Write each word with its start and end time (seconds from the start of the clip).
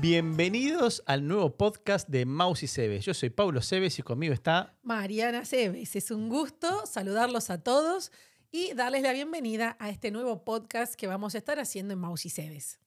Bienvenidos 0.00 1.02
al 1.06 1.26
nuevo 1.26 1.56
podcast 1.56 2.08
de 2.08 2.24
Maus 2.24 2.62
y 2.62 2.68
Cebes. 2.68 3.04
Yo 3.04 3.14
soy 3.14 3.30
Pablo 3.30 3.60
Cebes 3.60 3.98
y 3.98 4.02
conmigo 4.02 4.32
está 4.32 4.76
Mariana 4.82 5.44
Cebes. 5.44 5.96
Es 5.96 6.12
un 6.12 6.28
gusto 6.28 6.86
saludarlos 6.86 7.50
a 7.50 7.64
todos 7.64 8.12
y 8.52 8.74
darles 8.74 9.02
la 9.02 9.12
bienvenida 9.12 9.76
a 9.80 9.90
este 9.90 10.12
nuevo 10.12 10.44
podcast 10.44 10.94
que 10.94 11.08
vamos 11.08 11.34
a 11.34 11.38
estar 11.38 11.58
haciendo 11.58 11.94
en 11.94 11.98
Maus 11.98 12.26
y 12.26 12.30
Cebes. 12.30 12.78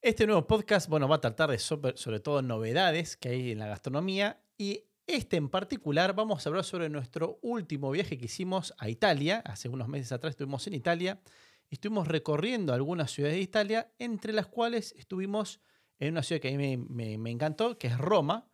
Este 0.00 0.24
nuevo 0.28 0.46
podcast, 0.46 0.88
bueno, 0.88 1.08
va 1.08 1.16
a 1.16 1.20
tratar 1.20 1.50
de 1.50 1.58
sobre, 1.58 1.96
sobre 1.96 2.20
todo 2.20 2.40
novedades 2.40 3.16
que 3.16 3.30
hay 3.30 3.50
en 3.50 3.58
la 3.58 3.66
gastronomía 3.66 4.40
y 4.56 4.84
este 5.08 5.36
en 5.36 5.48
particular 5.48 6.14
vamos 6.14 6.46
a 6.46 6.48
hablar 6.50 6.62
sobre 6.62 6.88
nuestro 6.88 7.40
último 7.42 7.90
viaje 7.90 8.16
que 8.16 8.26
hicimos 8.26 8.74
a 8.78 8.88
Italia. 8.88 9.42
Hace 9.44 9.68
unos 9.68 9.88
meses 9.88 10.12
atrás 10.12 10.30
estuvimos 10.30 10.68
en 10.68 10.74
Italia 10.74 11.20
y 11.68 11.74
estuvimos 11.74 12.06
recorriendo 12.06 12.72
algunas 12.72 13.10
ciudades 13.10 13.38
de 13.38 13.42
Italia, 13.42 13.92
entre 13.98 14.32
las 14.32 14.46
cuales 14.46 14.94
estuvimos 14.96 15.58
en 16.06 16.14
una 16.14 16.22
ciudad 16.22 16.42
que 16.42 16.52
a 16.52 16.58
mí 16.58 16.76
me, 16.76 17.30
encantó, 17.30 17.78
que 17.78 17.86
es 17.86 17.96
Roma. 17.96 18.48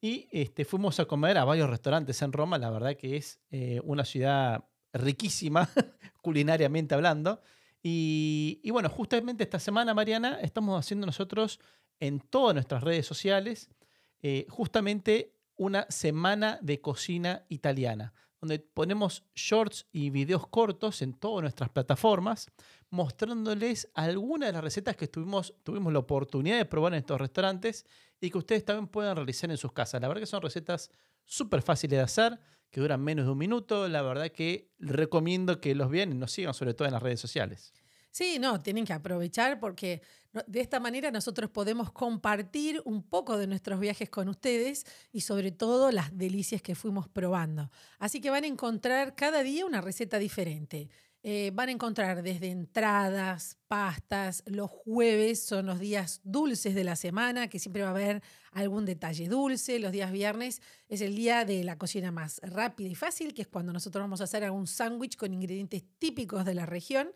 Y 0.00 0.28
este, 0.30 0.64
fuimos 0.64 0.98
a 0.98 1.04
comer 1.04 1.36
a 1.36 1.44
varios 1.44 1.68
restaurantes 1.68 2.22
en 2.22 2.32
Roma. 2.32 2.56
La 2.58 2.70
verdad 2.70 2.96
que 2.96 3.16
es 3.16 3.38
eh, 3.50 3.80
una 3.84 4.04
ciudad 4.04 4.64
riquísima, 4.94 5.68
culinariamente 6.22 6.94
hablando. 6.94 7.42
Y, 7.82 8.60
y, 8.62 8.70
bueno, 8.70 8.88
justamente 8.88 9.44
esta 9.44 9.58
semana, 9.58 9.92
Mariana, 9.92 10.38
estamos 10.40 10.78
haciendo 10.78 11.04
nosotros 11.06 11.60
en 12.00 12.20
todas 12.20 12.54
nuestras 12.54 12.82
redes 12.82 13.06
sociales 13.06 13.68
eh, 14.22 14.46
justamente 14.48 15.34
una 15.56 15.86
semana 15.90 16.58
de 16.62 16.80
cocina 16.80 17.44
italiana 17.48 18.14
donde 18.46 18.60
ponemos 18.60 19.24
shorts 19.34 19.86
y 19.92 20.10
videos 20.10 20.46
cortos 20.46 21.02
en 21.02 21.14
todas 21.14 21.42
nuestras 21.42 21.68
plataformas, 21.68 22.48
mostrándoles 22.90 23.88
algunas 23.94 24.48
de 24.48 24.52
las 24.52 24.62
recetas 24.62 24.96
que 24.96 25.08
tuvimos, 25.08 25.52
tuvimos 25.64 25.92
la 25.92 25.98
oportunidad 25.98 26.58
de 26.58 26.64
probar 26.64 26.92
en 26.94 27.00
estos 27.00 27.20
restaurantes 27.20 27.84
y 28.20 28.30
que 28.30 28.38
ustedes 28.38 28.64
también 28.64 28.86
puedan 28.86 29.16
realizar 29.16 29.50
en 29.50 29.56
sus 29.56 29.72
casas. 29.72 30.00
La 30.00 30.08
verdad 30.08 30.22
que 30.22 30.26
son 30.26 30.42
recetas 30.42 30.90
súper 31.24 31.60
fáciles 31.62 31.98
de 31.98 32.04
hacer, 32.04 32.38
que 32.70 32.80
duran 32.80 33.02
menos 33.02 33.26
de 33.26 33.32
un 33.32 33.38
minuto. 33.38 33.88
La 33.88 34.02
verdad 34.02 34.30
que 34.30 34.70
recomiendo 34.78 35.60
que 35.60 35.74
los 35.74 35.90
vean 35.90 36.12
y 36.12 36.14
nos 36.14 36.30
sigan, 36.30 36.54
sobre 36.54 36.74
todo 36.74 36.86
en 36.86 36.94
las 36.94 37.02
redes 37.02 37.20
sociales. 37.20 37.72
Sí, 38.16 38.38
no, 38.38 38.62
tienen 38.62 38.86
que 38.86 38.94
aprovechar 38.94 39.60
porque 39.60 40.00
de 40.46 40.60
esta 40.62 40.80
manera 40.80 41.10
nosotros 41.10 41.50
podemos 41.50 41.92
compartir 41.92 42.80
un 42.86 43.02
poco 43.02 43.36
de 43.36 43.46
nuestros 43.46 43.78
viajes 43.78 44.08
con 44.08 44.30
ustedes 44.30 44.86
y 45.12 45.20
sobre 45.20 45.52
todo 45.52 45.92
las 45.92 46.16
delicias 46.16 46.62
que 46.62 46.74
fuimos 46.74 47.10
probando. 47.10 47.70
Así 47.98 48.22
que 48.22 48.30
van 48.30 48.44
a 48.44 48.46
encontrar 48.46 49.16
cada 49.16 49.42
día 49.42 49.66
una 49.66 49.82
receta 49.82 50.18
diferente. 50.18 50.88
Eh, 51.28 51.50
van 51.52 51.68
a 51.68 51.72
encontrar 51.72 52.22
desde 52.22 52.50
entradas, 52.50 53.58
pastas, 53.68 54.44
los 54.46 54.70
jueves 54.70 55.42
son 55.42 55.66
los 55.66 55.80
días 55.80 56.20
dulces 56.22 56.74
de 56.74 56.84
la 56.84 56.96
semana, 56.96 57.48
que 57.48 57.58
siempre 57.58 57.82
va 57.82 57.88
a 57.88 57.90
haber 57.90 58.22
algún 58.52 58.84
detalle 58.86 59.28
dulce, 59.28 59.80
los 59.80 59.90
días 59.92 60.12
viernes 60.12 60.62
es 60.88 61.00
el 61.00 61.16
día 61.16 61.44
de 61.44 61.64
la 61.64 61.78
cocina 61.78 62.12
más 62.12 62.40
rápida 62.44 62.88
y 62.88 62.94
fácil, 62.94 63.34
que 63.34 63.42
es 63.42 63.48
cuando 63.48 63.72
nosotros 63.72 64.04
vamos 64.04 64.20
a 64.20 64.24
hacer 64.24 64.44
algún 64.44 64.68
sándwich 64.68 65.16
con 65.16 65.34
ingredientes 65.34 65.82
típicos 65.98 66.44
de 66.44 66.54
la 66.54 66.64
región. 66.64 67.10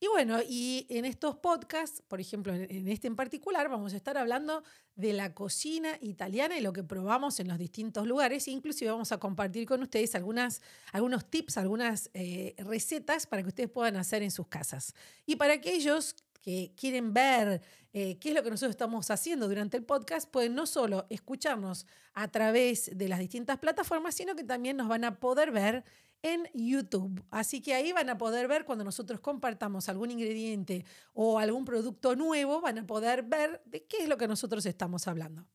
Y 0.00 0.06
bueno, 0.06 0.38
y 0.48 0.86
en 0.90 1.04
estos 1.04 1.36
podcasts, 1.36 2.02
por 2.06 2.20
ejemplo, 2.20 2.54
en 2.54 2.86
este 2.86 3.08
en 3.08 3.16
particular, 3.16 3.68
vamos 3.68 3.94
a 3.94 3.96
estar 3.96 4.16
hablando 4.16 4.62
de 4.94 5.12
la 5.12 5.34
cocina 5.34 5.98
italiana 6.00 6.56
y 6.56 6.60
lo 6.60 6.72
que 6.72 6.84
probamos 6.84 7.40
en 7.40 7.48
los 7.48 7.58
distintos 7.58 8.06
lugares. 8.06 8.46
Inclusive 8.46 8.92
vamos 8.92 9.10
a 9.10 9.18
compartir 9.18 9.66
con 9.66 9.82
ustedes 9.82 10.14
algunos 10.14 11.30
tips, 11.30 11.56
algunas 11.58 12.10
eh, 12.14 12.54
recetas 12.58 13.26
para 13.26 13.42
que 13.42 13.48
ustedes 13.48 13.70
puedan 13.70 13.96
hacer 13.96 14.22
en 14.22 14.30
sus 14.30 14.46
casas. 14.46 14.94
Y 15.26 15.34
para 15.34 15.54
aquellos 15.54 16.14
que 16.40 16.72
quieren 16.76 17.12
ver 17.12 17.60
eh, 17.92 18.18
qué 18.20 18.28
es 18.28 18.34
lo 18.34 18.42
que 18.44 18.50
nosotros 18.50 18.70
estamos 18.70 19.10
haciendo 19.10 19.48
durante 19.48 19.76
el 19.76 19.84
podcast, 19.84 20.30
pueden 20.30 20.54
no 20.54 20.66
solo 20.66 21.06
escucharnos 21.10 21.86
a 22.14 22.28
través 22.28 22.96
de 22.96 23.08
las 23.08 23.18
distintas 23.18 23.58
plataformas, 23.58 24.14
sino 24.14 24.36
que 24.36 24.44
también 24.44 24.76
nos 24.76 24.86
van 24.86 25.04
a 25.04 25.18
poder 25.18 25.50
ver 25.50 25.84
en 26.22 26.48
YouTube. 26.54 27.24
Así 27.30 27.60
que 27.60 27.74
ahí 27.74 27.92
van 27.92 28.10
a 28.10 28.18
poder 28.18 28.48
ver 28.48 28.64
cuando 28.64 28.84
nosotros 28.84 29.20
compartamos 29.20 29.88
algún 29.88 30.10
ingrediente 30.10 30.84
o 31.12 31.38
algún 31.38 31.64
producto 31.64 32.16
nuevo, 32.16 32.60
van 32.60 32.78
a 32.78 32.86
poder 32.86 33.22
ver 33.22 33.62
de 33.66 33.84
qué 33.84 33.98
es 33.98 34.08
lo 34.08 34.16
que 34.16 34.28
nosotros 34.28 34.64
estamos 34.66 35.06
hablando. 35.06 35.46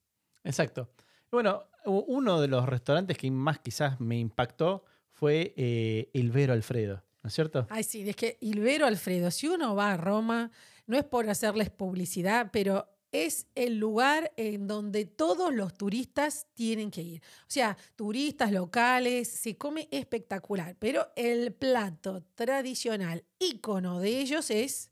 Exacto. 0.44 0.90
Bueno, 1.32 1.64
uno 1.86 2.40
de 2.40 2.48
los 2.48 2.66
restaurantes 2.68 3.18
que 3.18 3.30
más 3.32 3.60
quizás 3.60 4.00
me 4.00 4.18
impactó 4.20 4.84
fue 5.12 5.54
eh, 5.58 6.10
Ilvero 6.14 6.54
Alfredo. 6.54 7.04
¿No 7.24 7.30
es 7.30 7.34
cierto? 7.34 7.66
Ay, 7.70 7.84
sí, 7.84 8.08
es 8.08 8.16
que 8.16 8.38
Ilvero 8.42 8.86
Alfredo, 8.86 9.32
si 9.32 9.48
uno 9.48 9.76
va 9.76 9.94
a 9.94 9.98
Roma, 9.98 10.52
no 10.86 10.98
es 10.98 11.06
por 11.06 11.30
hacerles 11.30 11.70
publicidad, 11.70 12.50
pero 12.52 12.93
es 13.14 13.48
el 13.56 13.78
lugar 13.78 14.34
en 14.36 14.68
donde 14.68 15.06
todos 15.06 15.54
los 15.54 15.76
turistas 15.76 16.48
tienen 16.56 16.92
que 16.92 17.02
ir. 17.02 17.22
O 17.42 17.50
sea, 17.50 17.78
turistas 17.96 18.52
locales, 18.52 19.30
se 19.30 19.56
come 19.56 19.88
espectacular, 19.92 20.76
pero 20.78 21.08
el 21.16 21.54
plato 21.54 22.24
tradicional, 22.36 23.24
ícono 23.40 24.00
de 24.00 24.20
ellos 24.20 24.50
es... 24.50 24.90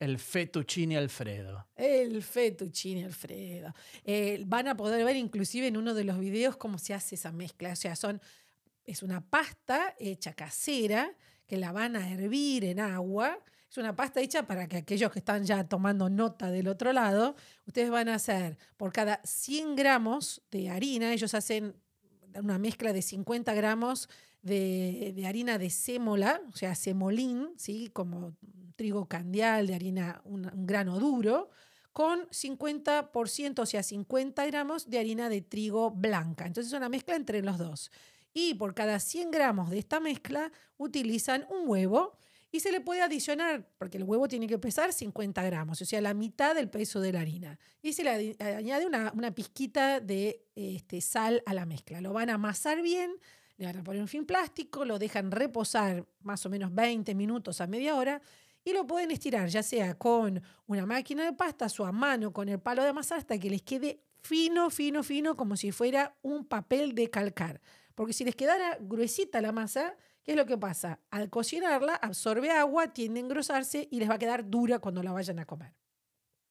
El 0.00 0.18
fettuccine 0.18 0.96
Alfredo. 0.96 1.66
El 1.76 2.22
fettuccine 2.22 3.04
Alfredo. 3.04 3.74
Eh, 4.04 4.42
van 4.46 4.68
a 4.68 4.76
poder 4.76 5.04
ver 5.04 5.16
inclusive 5.16 5.66
en 5.66 5.76
uno 5.76 5.92
de 5.92 6.04
los 6.04 6.18
videos 6.18 6.56
cómo 6.56 6.78
se 6.78 6.94
hace 6.94 7.16
esa 7.16 7.32
mezcla. 7.32 7.72
O 7.72 7.76
sea, 7.76 7.96
son, 7.96 8.20
es 8.84 9.02
una 9.02 9.20
pasta 9.20 9.94
hecha 9.98 10.32
casera 10.32 11.12
que 11.46 11.56
la 11.58 11.72
van 11.72 11.96
a 11.96 12.10
hervir 12.12 12.64
en 12.64 12.80
agua 12.80 13.42
es 13.70 13.76
una 13.76 13.94
pasta 13.94 14.20
hecha 14.20 14.46
para 14.46 14.66
que 14.66 14.78
aquellos 14.78 15.10
que 15.12 15.18
están 15.18 15.44
ya 15.44 15.68
tomando 15.68 16.08
nota 16.08 16.50
del 16.50 16.68
otro 16.68 16.92
lado, 16.92 17.36
ustedes 17.66 17.90
van 17.90 18.08
a 18.08 18.14
hacer 18.14 18.56
por 18.76 18.92
cada 18.92 19.20
100 19.24 19.76
gramos 19.76 20.42
de 20.50 20.70
harina, 20.70 21.12
ellos 21.12 21.34
hacen 21.34 21.74
una 22.34 22.58
mezcla 22.58 22.92
de 22.92 23.02
50 23.02 23.52
gramos 23.54 24.08
de, 24.42 25.22
harina 25.26 25.58
de 25.58 25.70
sémola, 25.70 26.40
o 26.52 26.56
sea, 26.56 26.74
semolín, 26.74 27.50
¿sí? 27.56 27.90
como 27.92 28.36
trigo 28.76 29.06
candial, 29.06 29.66
de 29.66 29.74
harina, 29.74 30.22
un, 30.24 30.46
un 30.46 30.66
grano 30.66 30.98
duro, 30.98 31.50
con 31.92 32.28
50%, 32.28 33.58
o 33.58 33.66
sea, 33.66 33.82
50 33.82 34.46
gramos 34.46 34.88
de 34.88 34.98
harina 34.98 35.28
de 35.28 35.42
trigo 35.42 35.90
blanca. 35.90 36.46
Entonces 36.46 36.72
es 36.72 36.76
una 36.76 36.88
mezcla 36.88 37.16
entre 37.16 37.42
los 37.42 37.58
dos. 37.58 37.90
Y 38.32 38.54
por 38.54 38.74
cada 38.74 39.00
100 39.00 39.30
gramos 39.30 39.70
de 39.70 39.80
esta 39.80 39.98
mezcla 39.98 40.52
utilizan 40.76 41.44
un 41.50 41.68
huevo 41.68 42.16
y 42.50 42.60
se 42.60 42.72
le 42.72 42.80
puede 42.80 43.02
adicionar, 43.02 43.68
porque 43.78 43.98
el 43.98 44.04
huevo 44.04 44.26
tiene 44.28 44.46
que 44.46 44.58
pesar 44.58 44.92
50 44.92 45.42
gramos, 45.42 45.82
o 45.82 45.84
sea, 45.84 46.00
la 46.00 46.14
mitad 46.14 46.54
del 46.54 46.70
peso 46.70 47.00
de 47.00 47.12
la 47.12 47.20
harina. 47.20 47.58
Y 47.82 47.92
se 47.92 48.04
le 48.04 48.36
añade 48.40 48.86
una, 48.86 49.12
una 49.14 49.34
pizquita 49.34 50.00
de 50.00 50.46
este, 50.54 51.00
sal 51.00 51.42
a 51.46 51.54
la 51.54 51.66
mezcla. 51.66 52.00
Lo 52.00 52.12
van 52.12 52.30
a 52.30 52.34
amasar 52.34 52.80
bien, 52.80 53.12
le 53.58 53.66
van 53.66 53.76
a 53.76 53.84
poner 53.84 54.00
un 54.00 54.08
fin 54.08 54.24
plástico, 54.24 54.84
lo 54.84 54.98
dejan 54.98 55.30
reposar 55.30 56.06
más 56.22 56.46
o 56.46 56.50
menos 56.50 56.74
20 56.74 57.14
minutos 57.14 57.60
a 57.60 57.66
media 57.66 57.96
hora 57.96 58.22
y 58.64 58.72
lo 58.72 58.86
pueden 58.86 59.10
estirar 59.10 59.48
ya 59.48 59.62
sea 59.62 59.96
con 59.96 60.42
una 60.66 60.84
máquina 60.84 61.24
de 61.24 61.32
pastas 61.32 61.78
o 61.80 61.86
a 61.86 61.92
mano 61.92 62.32
con 62.32 62.48
el 62.48 62.58
palo 62.58 62.82
de 62.82 62.90
amasar 62.90 63.18
hasta 63.18 63.38
que 63.38 63.50
les 63.50 63.62
quede 63.62 64.02
fino, 64.20 64.70
fino, 64.70 65.02
fino, 65.02 65.36
como 65.36 65.56
si 65.56 65.72
fuera 65.72 66.16
un 66.22 66.44
papel 66.44 66.94
de 66.94 67.08
calcar. 67.08 67.60
Porque 67.94 68.12
si 68.12 68.24
les 68.24 68.36
quedara 68.36 68.78
gruesita 68.80 69.40
la 69.40 69.52
masa, 69.52 69.96
¿qué 70.28 70.32
es 70.32 70.36
lo 70.36 70.44
que 70.44 70.58
pasa? 70.58 71.00
Al 71.10 71.30
cocinarla, 71.30 71.94
absorbe 71.94 72.50
agua, 72.50 72.92
tiende 72.92 73.18
a 73.18 73.22
engrosarse 73.22 73.88
y 73.90 73.98
les 73.98 74.10
va 74.10 74.16
a 74.16 74.18
quedar 74.18 74.50
dura 74.50 74.78
cuando 74.78 75.02
la 75.02 75.10
vayan 75.10 75.38
a 75.38 75.46
comer. 75.46 75.72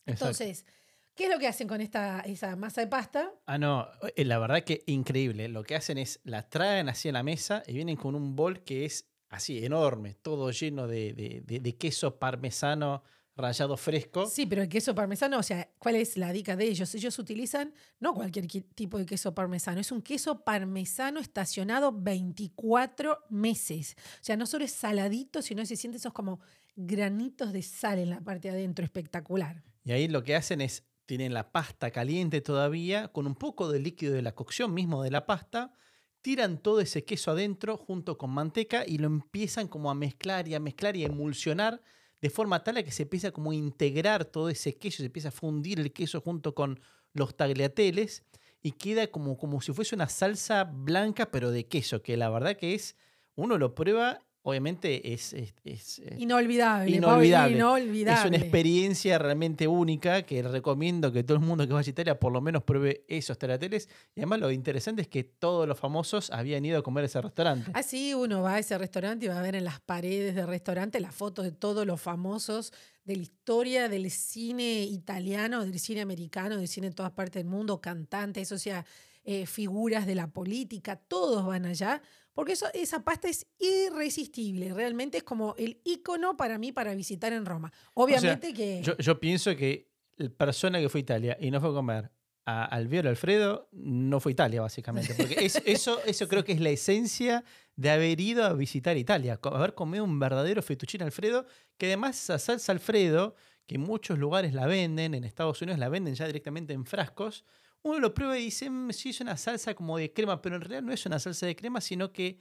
Entonces, 0.08 0.66
¿qué 1.14 1.26
es 1.26 1.30
lo 1.30 1.38
que 1.38 1.48
hacen 1.48 1.68
con 1.68 1.80
esta, 1.80 2.22
esa 2.22 2.56
masa 2.56 2.82
de 2.82 2.88
pasta? 2.88 3.32
Ah, 3.46 3.60
no, 3.60 3.88
eh, 4.16 4.26
la 4.26 4.40
verdad 4.40 4.64
que 4.64 4.82
increíble. 4.88 5.48
Lo 5.48 5.62
que 5.62 5.76
hacen 5.76 6.00
es 6.00 6.20
la 6.24 6.50
traen 6.50 6.90
así 6.90 7.10
a 7.10 7.12
la 7.12 7.22
mesa 7.22 7.62
y 7.68 7.74
vienen 7.74 7.98
con 7.98 8.16
un 8.16 8.36
bol 8.36 8.64
que 8.64 8.86
es 8.86 9.12
así 9.30 9.64
enorme, 9.64 10.16
todo 10.16 10.50
lleno 10.50 10.88
de, 10.88 11.44
de 11.46 11.78
queso 11.78 12.18
parmesano 12.18 13.04
rallado 13.38 13.78
fresco. 13.78 14.26
Sí, 14.26 14.46
pero 14.46 14.64
el 14.64 14.68
queso 14.68 14.96
parmesano, 14.96 15.38
o 15.38 15.44
sea, 15.44 15.70
¿cuál 15.78 15.96
es 15.96 16.18
la 16.18 16.34
dica 16.34 16.56
de 16.56 16.66
ellos? 16.66 16.94
Ellos 16.96 17.18
utilizan 17.20 17.74
no 18.00 18.14
cualquier 18.14 18.48
tipo 18.48 18.98
de 18.98 19.06
queso 19.06 19.34
parmesano, 19.34 19.80
es 19.80 19.92
un 19.92 20.02
queso 20.02 20.44
parmesano 20.44 21.20
estacionado 21.20 21.92
24 21.92 23.26
meses. 23.30 23.96
O 24.16 24.24
sea, 24.24 24.36
no 24.36 24.46
solo 24.46 24.66
es 24.66 24.72
saladito, 24.72 25.42
sino 25.42 25.62
que 25.62 25.68
se 25.68 25.76
siente 25.76 25.98
esos 25.98 26.14
como 26.14 26.40
granitos 26.76 27.54
de 27.54 27.62
sal 27.62 28.00
en 28.00 28.10
la 28.10 28.22
parte 28.22 28.50
de 28.50 28.56
adentro, 28.56 28.84
espectacular. 28.84 29.64
Y 29.84 29.92
ahí 29.92 30.08
lo 30.08 30.24
que 30.24 30.36
hacen 30.36 30.60
es, 30.62 30.84
tienen 31.06 31.34
la 31.34 31.52
pasta 31.52 31.92
caliente 31.92 32.42
todavía, 32.42 33.08
con 33.10 33.28
un 33.28 33.36
poco 33.36 33.72
de 33.72 33.80
líquido 33.80 34.14
de 34.14 34.22
la 34.22 34.36
cocción 34.36 34.74
mismo 34.74 35.04
de 35.04 35.12
la 35.12 35.26
pasta, 35.26 35.74
tiran 36.22 36.58
todo 36.58 36.82
ese 36.82 37.06
queso 37.06 37.32
adentro 37.32 37.78
junto 37.78 38.18
con 38.18 38.32
manteca 38.32 38.84
y 38.86 38.98
lo 38.98 39.08
empiezan 39.08 39.68
como 39.68 39.90
a 39.90 39.96
mezclar 39.96 40.48
y 40.48 40.56
a 40.56 40.60
mezclar 40.60 40.98
y 40.98 41.04
a 41.04 41.08
emulsionar 41.08 41.82
de 42.22 42.30
forma 42.30 42.64
tal 42.64 42.78
a 42.78 42.84
que 42.84 42.92
se 42.92 43.04
empieza 43.04 43.32
como 43.32 43.52
a 43.52 43.56
integrar 43.56 44.26
todo 44.26 44.50
ese 44.50 44.76
queso, 44.76 44.98
se 44.98 45.06
empieza 45.06 45.30
a 45.30 45.32
fundir 45.32 45.80
el 45.80 45.94
queso 45.94 46.22
junto 46.22 46.56
con 46.56 46.80
los 47.14 47.36
tagliateles 47.36 48.24
y 48.62 48.72
queda 48.72 49.08
como, 49.08 49.38
como 49.38 49.62
si 49.62 49.74
fuese 49.74 49.96
una 49.96 50.10
salsa 50.10 50.64
blanca 50.64 51.32
pero 51.32 51.52
de 51.52 51.68
queso, 51.68 52.02
que 52.02 52.18
la 52.18 52.30
verdad 52.30 52.58
que 52.58 52.74
es, 52.74 52.96
uno 53.36 53.58
lo 53.58 53.76
prueba 53.76 54.27
obviamente 54.50 55.14
es, 55.14 55.34
es- 55.34 55.54
es, 55.66 56.00
eh, 56.00 56.16
Inolvidable. 56.20 56.90
Inolvidable. 56.96 57.58
Pablo, 57.58 57.76
es 57.78 57.84
inolvidable. 57.84 58.28
una 58.30 58.38
experiencia 58.38 59.18
realmente 59.18 59.68
única 59.68 60.22
que 60.22 60.42
recomiendo 60.42 61.12
que 61.12 61.24
todo 61.24 61.38
el 61.38 61.44
mundo 61.44 61.68
que 61.68 61.74
vaya 61.74 61.90
a 61.90 61.92
Italia 61.92 62.18
por 62.18 62.32
lo 62.32 62.40
menos 62.40 62.64
pruebe 62.64 63.04
esos 63.10 63.38
terateles. 63.38 63.90
Y 64.16 64.22
además 64.22 64.40
lo 64.40 64.50
interesante 64.52 65.02
es 65.02 65.10
que 65.10 65.26
todos 65.26 65.68
los 65.68 65.78
famosos 65.78 66.32
habían 66.32 66.64
ido 66.64 66.80
a 66.80 66.82
comer 66.82 67.04
a 67.04 67.08
ese 67.08 67.22
restaurante. 67.22 67.70
Así 67.74 68.14
uno 68.14 68.42
va 68.42 68.54
a 68.56 68.60
ese 68.60 68.78
restaurante 68.78 69.26
y 69.26 69.30
va 69.30 69.38
a 69.38 69.42
ver 69.42 69.56
en 69.56 69.66
las 69.66 69.82
paredes 69.82 70.34
del 70.34 70.48
restaurante 70.48 71.00
las 71.02 71.14
fotos 71.14 71.44
de 71.44 71.52
todos 71.52 71.86
los 71.86 72.00
famosos 72.00 72.72
de 73.04 73.18
la 73.18 73.24
historia 73.24 73.90
del 73.90 74.10
cine 74.12 74.84
italiano, 74.84 75.66
del 75.66 75.78
cine 75.80 76.00
americano, 76.02 76.56
del 76.56 76.70
cine 76.70 76.88
en 76.88 76.94
todas 76.94 77.12
partes 77.12 77.44
del 77.44 77.52
mundo, 77.52 77.82
cantantes, 77.82 78.52
o 78.54 78.58
sea, 78.58 78.86
eh, 79.26 79.46
figuras 79.46 80.06
de 80.06 80.16
la 80.16 80.28
política, 80.28 80.96
todos 80.96 81.46
van 81.46 81.66
allá, 81.66 82.02
porque 82.38 82.52
eso, 82.54 82.68
esa 82.76 83.04
pasta 83.04 83.28
es 83.28 83.48
irresistible, 83.58 84.72
realmente 84.72 85.18
es 85.18 85.24
como 85.24 85.56
el 85.58 85.82
icono 85.84 86.38
para 86.38 86.60
mí 86.60 86.72
para 86.72 86.94
visitar 86.94 87.34
en 87.34 87.48
Roma. 87.48 87.74
Obviamente 87.96 88.54
que... 88.54 88.80
Yo, 88.84 88.96
yo 88.98 89.20
pienso 89.20 89.56
que 89.56 89.90
la 90.18 90.30
persona 90.30 90.80
que 90.80 90.88
fue 90.88 91.00
a 91.00 91.02
Italia 91.02 91.38
y 91.42 91.50
no 91.50 91.60
fue 91.60 91.72
a 91.72 91.74
comer 91.74 92.12
a 92.46 92.64
Alviero 92.66 93.10
Alfredo 93.10 93.68
no 93.72 94.20
fue 94.20 94.32
a 94.32 94.34
Italia, 94.34 94.62
básicamente. 94.62 95.16
Porque 95.16 95.44
es- 95.44 95.60
eso, 95.66 96.00
eso 96.06 96.28
creo 96.28 96.44
que 96.44 96.52
es 96.52 96.62
la 96.62 96.70
esencia 96.70 97.44
de 97.76 97.90
haber 97.90 98.22
ido 98.22 98.46
a 98.46 98.54
visitar 98.54 98.96
Italia, 98.98 99.40
haber 99.42 99.74
comido 99.74 100.04
un 100.04 100.20
verdadero 100.20 100.62
fettuccine 100.62 101.06
Alfredo, 101.06 101.48
que 101.80 101.88
además 101.88 102.22
esa 102.22 102.38
salsa 102.38 102.72
Alfredo, 102.72 103.34
que 103.66 103.76
en 103.76 103.82
muchos 103.82 104.20
lugares 104.20 104.54
la 104.54 104.68
venden, 104.68 105.16
en 105.16 105.24
Estados 105.24 105.60
Unidos 105.64 105.80
la 105.80 105.90
venden 105.90 106.14
ya 106.14 106.28
directamente 106.28 106.74
en 106.74 106.86
frascos, 106.86 107.44
uno 107.88 108.00
lo 108.00 108.14
prueba 108.14 108.38
y 108.38 108.46
dice, 108.46 108.70
"Mm, 108.70 108.92
sí, 108.92 109.10
es 109.10 109.22
una 109.22 109.38
salsa 109.38 109.74
como 109.76 109.98
de 109.98 110.14
crema, 110.14 110.42
pero 110.42 110.56
en 110.56 110.62
realidad 110.62 110.82
no 110.84 110.94
es 110.94 111.06
una 111.06 111.20
salsa 111.20 111.46
de 111.46 111.56
crema, 111.56 111.82
sino 111.82 112.12
que 112.14 112.40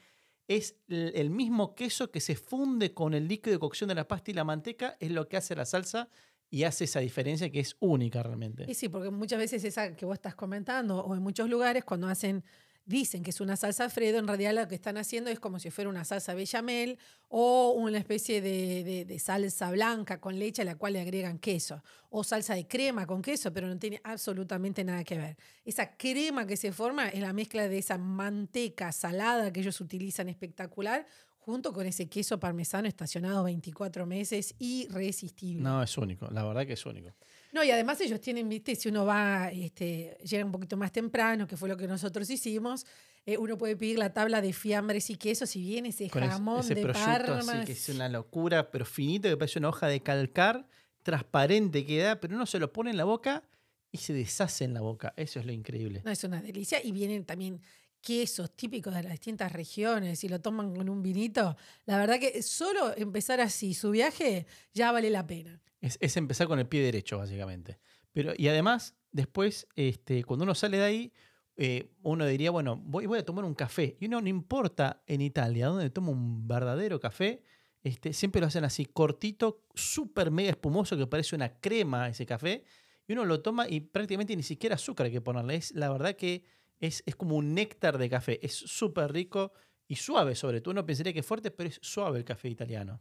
es 0.48 0.76
el 0.88 1.30
mismo 1.30 1.74
queso 1.74 2.10
que 2.10 2.20
se 2.20 2.36
funde 2.36 2.94
con 2.94 3.14
el 3.14 3.26
líquido 3.28 3.52
de 3.54 3.58
cocción 3.58 3.88
de 3.88 3.94
la 3.96 4.06
pasta 4.06 4.30
y 4.30 4.34
la 4.34 4.44
manteca, 4.44 4.96
es 5.00 5.10
lo 5.10 5.28
que 5.28 5.36
hace 5.36 5.56
la 5.56 5.64
salsa 5.66 6.08
y 6.50 6.62
hace 6.62 6.84
esa 6.84 7.00
diferencia 7.00 7.50
que 7.50 7.58
es 7.60 7.76
única 7.80 8.22
realmente. 8.22 8.64
Y 8.68 8.74
sí, 8.74 8.88
porque 8.88 9.10
muchas 9.10 9.38
veces 9.40 9.64
esa 9.64 9.96
que 9.96 10.06
vos 10.06 10.14
estás 10.14 10.36
comentando, 10.36 11.00
o 11.04 11.14
en 11.16 11.22
muchos 11.22 11.48
lugares, 11.50 11.84
cuando 11.84 12.06
hacen, 12.06 12.44
dicen 12.86 13.22
que 13.24 13.30
es 13.30 13.40
una 13.40 13.56
salsa 13.56 13.84
Alfredo, 13.84 14.18
en 14.18 14.26
realidad 14.28 14.54
lo 14.54 14.66
que 14.68 14.76
están 14.76 14.96
haciendo 14.96 15.28
es 15.28 15.38
como 15.40 15.58
si 15.58 15.70
fuera 15.70 15.90
una 15.90 16.04
salsa 16.04 16.34
bechamel 16.34 16.98
o 17.28 17.72
una 17.72 17.98
especie 17.98 18.40
de, 18.40 18.84
de- 18.84 19.04
de 19.04 19.18
salsa 19.18 19.70
blanca 19.72 20.20
con 20.20 20.38
leche 20.38 20.62
a 20.62 20.64
la 20.64 20.76
cual 20.76 20.92
le 20.94 21.00
agregan 21.00 21.38
queso, 21.38 21.82
o 22.10 22.22
salsa 22.24 22.54
de 22.54 22.66
crema 22.66 23.04
con 23.06 23.20
queso, 23.22 23.52
pero 23.52 23.66
no 23.66 23.76
tiene 23.78 24.00
absolutamente 24.04 24.84
nada 24.84 25.02
que 25.04 25.18
ver. 25.18 25.36
Esa 25.64 25.96
crema 25.96 26.46
que 26.46 26.56
se 26.56 26.72
forma 26.72 27.08
es 27.08 27.20
la 27.20 27.32
mezcla 27.32 27.68
de 27.68 27.78
esa 27.78 27.98
manteca 27.98 28.92
salada 28.92 29.52
que 29.52 29.60
ellos 29.60 29.80
utilizan 29.80 30.28
espectacular, 30.28 31.06
junto 31.38 31.72
con 31.72 31.86
ese 31.86 32.08
queso 32.08 32.40
parmesano 32.40 32.88
estacionado 32.88 33.44
24 33.44 34.04
meses, 34.06 34.54
irresistible. 34.58 35.62
No, 35.62 35.82
es 35.82 35.96
único, 35.98 36.28
la 36.30 36.42
verdad 36.44 36.66
que 36.66 36.72
es 36.74 36.86
único. 36.86 37.10
No, 37.56 37.64
y 37.64 37.70
además 37.70 37.98
ellos 38.02 38.20
tienen, 38.20 38.50
viste, 38.50 38.76
si 38.76 38.90
uno 38.90 39.06
va, 39.06 39.48
este, 39.50 40.18
llega 40.22 40.44
un 40.44 40.52
poquito 40.52 40.76
más 40.76 40.92
temprano, 40.92 41.46
que 41.46 41.56
fue 41.56 41.70
lo 41.70 41.76
que 41.78 41.86
nosotros 41.86 42.28
hicimos, 42.28 42.84
eh, 43.24 43.38
uno 43.38 43.56
puede 43.56 43.76
pedir 43.76 43.98
la 43.98 44.12
tabla 44.12 44.42
de 44.42 44.52
fiambres 44.52 45.08
y 45.08 45.16
quesos 45.16 45.56
y 45.56 45.62
viene 45.62 45.88
ese 45.88 46.10
Con 46.10 46.28
jamón 46.28 46.60
ese 46.60 46.74
de 46.74 46.82
prosciutto 46.82 47.38
Parma. 47.38 47.64
que 47.64 47.72
es 47.72 47.88
una 47.88 48.10
locura, 48.10 48.70
pero 48.70 48.84
finito, 48.84 49.30
que 49.30 49.38
parece 49.38 49.58
una 49.58 49.70
hoja 49.70 49.88
de 49.88 50.02
calcar, 50.02 50.68
transparente 51.02 51.86
queda, 51.86 52.20
pero 52.20 52.36
uno 52.36 52.44
se 52.44 52.58
lo 52.58 52.74
pone 52.74 52.90
en 52.90 52.98
la 52.98 53.04
boca 53.04 53.42
y 53.90 53.96
se 53.96 54.12
deshace 54.12 54.64
en 54.64 54.74
la 54.74 54.82
boca. 54.82 55.14
Eso 55.16 55.40
es 55.40 55.46
lo 55.46 55.52
increíble. 55.52 56.02
No, 56.04 56.10
es 56.10 56.22
una 56.24 56.42
delicia. 56.42 56.84
Y 56.84 56.92
vienen 56.92 57.24
también 57.24 57.62
quesos 58.00 58.54
típicos 58.56 58.94
de 58.94 59.02
las 59.02 59.12
distintas 59.12 59.52
regiones 59.52 60.22
y 60.24 60.28
lo 60.28 60.40
toman 60.40 60.74
con 60.74 60.88
un 60.88 61.02
vinito. 61.02 61.56
La 61.84 61.98
verdad 61.98 62.18
que 62.20 62.42
solo 62.42 62.96
empezar 62.96 63.40
así 63.40 63.74
su 63.74 63.90
viaje 63.90 64.46
ya 64.72 64.92
vale 64.92 65.10
la 65.10 65.26
pena. 65.26 65.60
Es, 65.80 65.98
es 66.00 66.16
empezar 66.16 66.46
con 66.46 66.58
el 66.58 66.66
pie 66.66 66.82
derecho, 66.82 67.18
básicamente. 67.18 67.78
Pero, 68.12 68.32
y 68.36 68.48
además, 68.48 68.94
después, 69.12 69.66
este, 69.76 70.24
cuando 70.24 70.44
uno 70.44 70.54
sale 70.54 70.78
de 70.78 70.84
ahí, 70.84 71.12
eh, 71.56 71.90
uno 72.02 72.26
diría, 72.26 72.50
bueno, 72.50 72.76
voy, 72.76 73.06
voy 73.06 73.18
a 73.18 73.24
tomar 73.24 73.44
un 73.44 73.54
café. 73.54 73.96
Y 74.00 74.06
uno 74.06 74.20
no 74.20 74.28
importa 74.28 75.02
en 75.06 75.20
Italia 75.20 75.68
dónde 75.68 75.90
toma 75.90 76.10
un 76.10 76.46
verdadero 76.46 77.00
café, 77.00 77.42
este, 77.82 78.12
siempre 78.12 78.40
lo 78.40 78.48
hacen 78.48 78.64
así, 78.64 78.84
cortito, 78.84 79.64
súper 79.74 80.30
mega 80.30 80.50
espumoso, 80.50 80.96
que 80.96 81.06
parece 81.06 81.36
una 81.36 81.60
crema 81.60 82.08
ese 82.08 82.26
café. 82.26 82.64
Y 83.06 83.12
uno 83.12 83.24
lo 83.24 83.42
toma 83.42 83.68
y 83.68 83.80
prácticamente 83.80 84.34
ni 84.34 84.42
siquiera 84.42 84.74
azúcar 84.74 85.06
hay 85.06 85.12
que 85.12 85.20
ponerle. 85.20 85.54
Es, 85.54 85.72
la 85.72 85.90
verdad 85.90 86.16
que 86.16 86.44
es, 86.80 87.02
es 87.06 87.16
como 87.16 87.36
un 87.36 87.54
néctar 87.54 87.98
de 87.98 88.08
café. 88.10 88.38
Es 88.44 88.54
súper 88.54 89.12
rico 89.12 89.52
y 89.88 89.96
suave, 89.96 90.34
sobre 90.34 90.60
todo. 90.60 90.72
Uno 90.72 90.84
pensaría 90.86 91.12
que 91.12 91.20
es 91.20 91.26
fuerte, 91.26 91.50
pero 91.50 91.68
es 91.68 91.78
suave 91.82 92.18
el 92.18 92.24
café 92.24 92.48
italiano. 92.48 93.00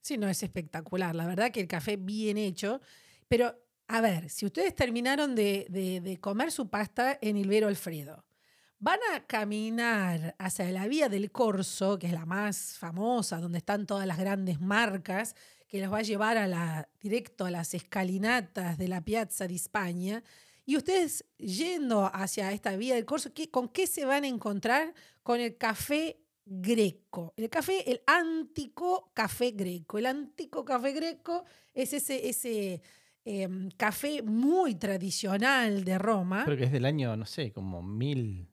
Sí, 0.00 0.18
no, 0.18 0.28
es 0.28 0.42
espectacular. 0.42 1.14
La 1.14 1.26
verdad 1.26 1.50
que 1.50 1.60
el 1.60 1.68
café 1.68 1.96
bien 1.96 2.36
hecho. 2.36 2.80
Pero, 3.28 3.54
a 3.88 4.00
ver, 4.00 4.28
si 4.28 4.44
ustedes 4.44 4.74
terminaron 4.74 5.34
de, 5.34 5.66
de- 5.70 6.18
comer 6.20 6.52
su 6.52 6.68
pasta 6.68 7.18
en 7.22 7.36
Ilvero 7.36 7.68
Alfredo, 7.68 8.24
van 8.78 8.98
a 9.14 9.24
caminar 9.26 10.34
hacia 10.38 10.70
la 10.70 10.86
vía 10.86 11.08
del 11.08 11.30
Corso, 11.32 11.98
que 11.98 12.08
es 12.08 12.12
la 12.12 12.26
más 12.26 12.76
famosa, 12.76 13.40
donde 13.40 13.58
están 13.58 13.86
todas 13.86 14.06
las 14.06 14.18
grandes 14.18 14.60
marcas, 14.60 15.34
que 15.68 15.80
los 15.80 15.90
va 15.90 15.98
a 15.98 16.02
llevar 16.02 16.36
a 16.36 16.46
la, 16.46 16.88
directo 17.00 17.46
a 17.46 17.50
las 17.50 17.72
escalinatas 17.72 18.76
de 18.76 18.88
la 18.88 19.00
Piazza 19.00 19.48
de 19.48 19.54
España. 19.54 20.22
Y 20.66 20.76
ustedes 20.76 21.24
yendo 21.38 22.06
hacia 22.14 22.52
esta 22.52 22.76
vía 22.76 22.94
del 22.94 23.04
Corso, 23.04 23.32
¿qué- 23.34 23.50
¿con 23.50 23.68
qué 23.68 23.86
se 23.86 24.04
van 24.04 24.24
a 24.24 24.28
encontrar? 24.28 24.94
Con 25.22 25.40
el 25.40 25.56
café 25.56 26.18
greco. 26.46 27.32
El 27.36 27.48
café, 27.50 27.90
el 27.90 28.00
antico 28.06 29.10
café 29.14 29.50
greco. 29.52 29.98
El 29.98 30.06
antico 30.06 30.64
café 30.64 30.92
greco 30.92 31.44
es 31.74 31.92
ese, 31.92 32.28
ese 32.28 32.82
em, 33.26 33.70
café 33.76 34.22
muy 34.22 34.74
tradicional 34.74 35.84
de 35.84 35.96
Roma. 35.98 36.44
Creo 36.44 36.56
que 36.58 36.64
es 36.64 36.72
del 36.72 36.84
año, 36.84 37.16
no 37.16 37.24
sé, 37.24 37.52
como 37.52 37.82
mil. 37.82 38.48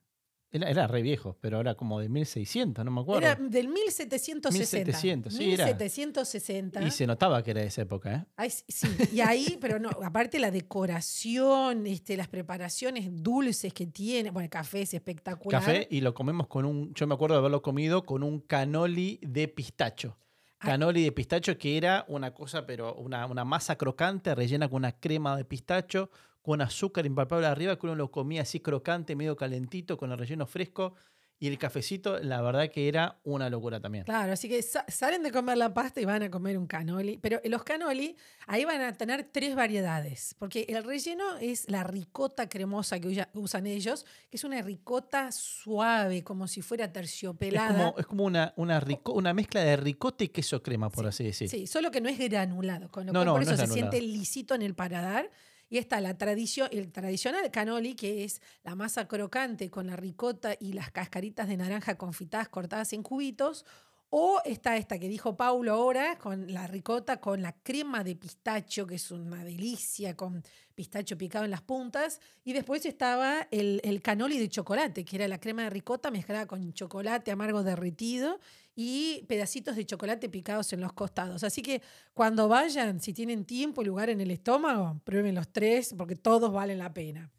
Era, 0.53 0.69
era 0.69 0.88
re 0.88 1.01
viejo, 1.01 1.38
pero 1.39 1.57
ahora 1.57 1.75
como 1.75 2.00
de 2.01 2.09
1600, 2.09 2.83
no 2.83 2.92
me 2.92 3.01
acuerdo. 3.01 3.21
Era 3.21 3.36
del 3.36 3.69
1760. 3.69 4.51
1700, 4.51 5.33
sí, 5.33 5.53
era. 5.53 5.65
1760. 5.65 6.83
Y 6.83 6.92
se 6.92 7.07
notaba 7.07 7.42
que 7.42 7.51
era 7.51 7.62
de 7.62 7.68
esa 7.68 7.83
época, 7.83 8.13
¿eh? 8.13 8.25
Ay, 8.36 8.50
sí, 8.50 8.63
sí, 8.68 8.88
y 9.13 9.21
ahí, 9.21 9.57
pero 9.62 9.80
no, 9.80 9.89
aparte 10.03 10.39
la 10.39 10.51
decoración, 10.51 11.88
este, 11.88 12.18
las 12.18 12.27
preparaciones 12.27 13.07
dulces 13.12 13.74
que 13.74 13.88
tiene, 13.88 14.30
bueno, 14.30 14.44
el 14.44 14.50
café 14.50 14.81
es 14.81 14.94
espectacular. 14.94 15.62
Café 15.62 15.88
y 15.89 16.01
lo 16.01 16.13
comemos 16.13 16.48
con 16.48 16.65
un. 16.65 16.94
Yo 16.95 17.07
me 17.07 17.13
acuerdo 17.13 17.36
de 17.36 17.39
haberlo 17.39 17.62
comido 17.62 18.04
con 18.04 18.21
un 18.21 18.42
canoli 18.42 19.19
de 19.21 19.47
pistacho. 19.47 20.18
Ah. 20.59 20.68
Canoli 20.68 21.04
de 21.04 21.11
pistacho 21.14 21.57
que 21.57 21.78
era 21.78 22.04
una 22.09 22.33
cosa, 22.33 22.66
pero 22.66 22.94
una, 22.95 23.26
una 23.26 23.45
masa 23.45 23.78
crocante 23.78 24.35
rellena 24.35 24.68
con 24.68 24.78
una 24.78 24.92
crema 24.92 25.37
de 25.37 25.45
pistacho, 25.45 26.09
con 26.42 26.62
azúcar 26.62 27.06
impalpable 27.06 27.48
arriba, 27.48 27.78
que 27.78 27.86
uno 27.86 27.95
lo 27.95 28.12
comía 28.12 28.42
así 28.42 28.60
crocante, 28.60 29.16
medio 29.16 29.36
calentito, 29.36 29.98
con 29.98 30.12
el 30.12 30.18
relleno 30.18 30.45
fresco. 30.45 30.95
Y 31.44 31.48
el 31.48 31.57
cafecito, 31.57 32.19
la 32.19 32.40
verdad 32.44 32.69
que 32.69 32.88
era 32.88 33.19
una 33.24 33.50
locura 33.50 33.80
también. 33.80 34.04
Claro, 34.04 34.31
así 34.33 34.48
que 34.48 34.62
sa- 34.62 34.86
salen 34.88 35.24
de 35.24 35.31
comer 35.31 35.57
la 35.57 35.74
pasta 35.74 36.00
y 36.00 36.06
van 36.06 36.21
a 36.21 36.30
comer 36.30 36.56
un 36.56 36.68
canoli. 36.68 37.18
Pero 37.18 37.42
los 37.45 37.64
canoli, 37.64 38.16
ahí 38.45 38.64
van 38.64 38.80
a 38.81 38.94
tener 38.94 39.24
tres 39.31 39.56
variedades, 39.56 40.36
porque 40.38 40.68
el 40.69 40.83
relleno 40.83 41.38
es 41.40 41.68
la 41.68 41.83
ricota 41.83 42.48
cremosa 42.48 43.00
que 43.00 43.26
usan 43.33 43.66
ellos, 43.66 44.06
que 44.30 44.38
es 44.38 44.44
una 44.44 44.62
ricota 44.62 45.31
suave, 45.31 46.24
como 46.24 46.48
si 46.48 46.62
fuera 46.62 46.86
Es 46.86 46.94
terciopelada. 46.94 47.69
como, 47.86 47.95
es 47.98 48.06
como 48.06 48.24
una, 48.26 48.54
una, 48.57 48.80
rico- 48.80 49.14
una 49.14 49.33
mezcla 49.33 49.62
de 49.62 49.78
ricota 49.78 50.24
y 50.24 50.30
queso 50.30 50.62
crema, 50.62 50.92
por 50.92 51.07
así 51.07 51.24
decir. 51.24 51.50
Sí, 51.50 51.66
solo 51.66 51.90
que 51.90 52.02
no 52.02 52.10
es 52.10 52.19
granulado, 52.19 52.90
con 52.92 53.07
lo 53.07 53.14
No, 53.14 53.19
cual 53.21 53.26
no, 53.26 53.33
por 53.33 53.40
no 53.45 53.52
eso 53.52 53.64
es 53.64 53.68
se 53.68 53.74
siente 53.74 54.00
lisito 54.00 54.54
en 54.54 54.62
el 54.62 54.76
paladar. 54.76 55.31
Y 55.71 55.78
está 55.78 56.01
la 56.01 56.18
tradición, 56.18 56.68
el 56.73 56.92
tradicional 56.92 57.49
canoli, 57.49 57.95
que 57.95 58.25
es 58.25 58.42
la 58.66 58.75
masa 58.75 59.07
crocante 59.07 59.71
con 59.71 59.87
la 59.87 59.95
ricota 59.95 60.54
y 60.59 60.73
las 60.73 60.92
cascaritas 60.92 61.47
de 61.47 61.56
naranja 61.56 61.97
confitadas 61.97 62.49
cortadas 62.49 62.92
en 62.92 63.04
cubitos. 63.04 63.66
O 64.09 64.42
está 64.44 64.75
esta 64.75 64.99
que 64.99 65.07
dijo 65.07 65.37
Paulo 65.37 65.71
ahora, 65.71 66.18
con 66.18 66.51
la 66.51 66.68
ricota, 66.68 67.21
con 67.21 67.42
la 67.42 67.54
crema 67.54 68.04
de 68.04 68.18
pistacho, 68.18 68.85
que 68.85 68.95
es 68.95 69.11
una 69.11 69.45
delicia, 69.45 70.18
con 70.18 70.44
pistacho 70.75 71.18
picado 71.18 71.45
en 71.45 71.51
las 71.51 71.61
puntas. 71.61 72.19
Y 72.44 72.51
después 72.51 72.85
estaba 72.85 73.47
el, 73.49 73.80
el 73.85 74.01
canoli 74.01 74.40
de 74.40 74.49
chocolate, 74.49 75.06
que 75.06 75.16
era 75.16 75.30
la 75.30 75.40
crema 75.40 75.63
de 75.63 75.69
ricota 75.69 76.11
mezclada 76.11 76.47
con 76.47 76.73
chocolate 76.73 77.31
amargo 77.31 77.63
derretido 77.63 78.42
y 78.75 79.25
pedacitos 79.28 79.75
de 79.75 79.85
chocolate 79.85 80.30
picados 80.30 80.71
en 80.73 80.81
los 80.81 80.94
costados. 80.94 81.44
Así 81.44 81.61
que 81.61 81.81
cuando 82.13 82.47
vayan, 82.47 82.99
si 82.99 83.13
tienen 83.13 83.45
tiempo 83.45 83.81
y 83.81 83.85
lugar 83.85 84.09
en 84.09 84.21
el 84.21 84.31
estómago, 84.31 84.99
prueben 85.04 85.35
los 85.35 85.51
tres 85.51 85.94
porque 85.97 86.16
todos 86.16 86.51
valen 86.51 86.80
la 86.80 86.94
pena. 86.94 87.31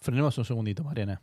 Frenemos 0.00 0.36
un 0.38 0.44
segundito, 0.44 0.84
Mariana. 0.84 1.22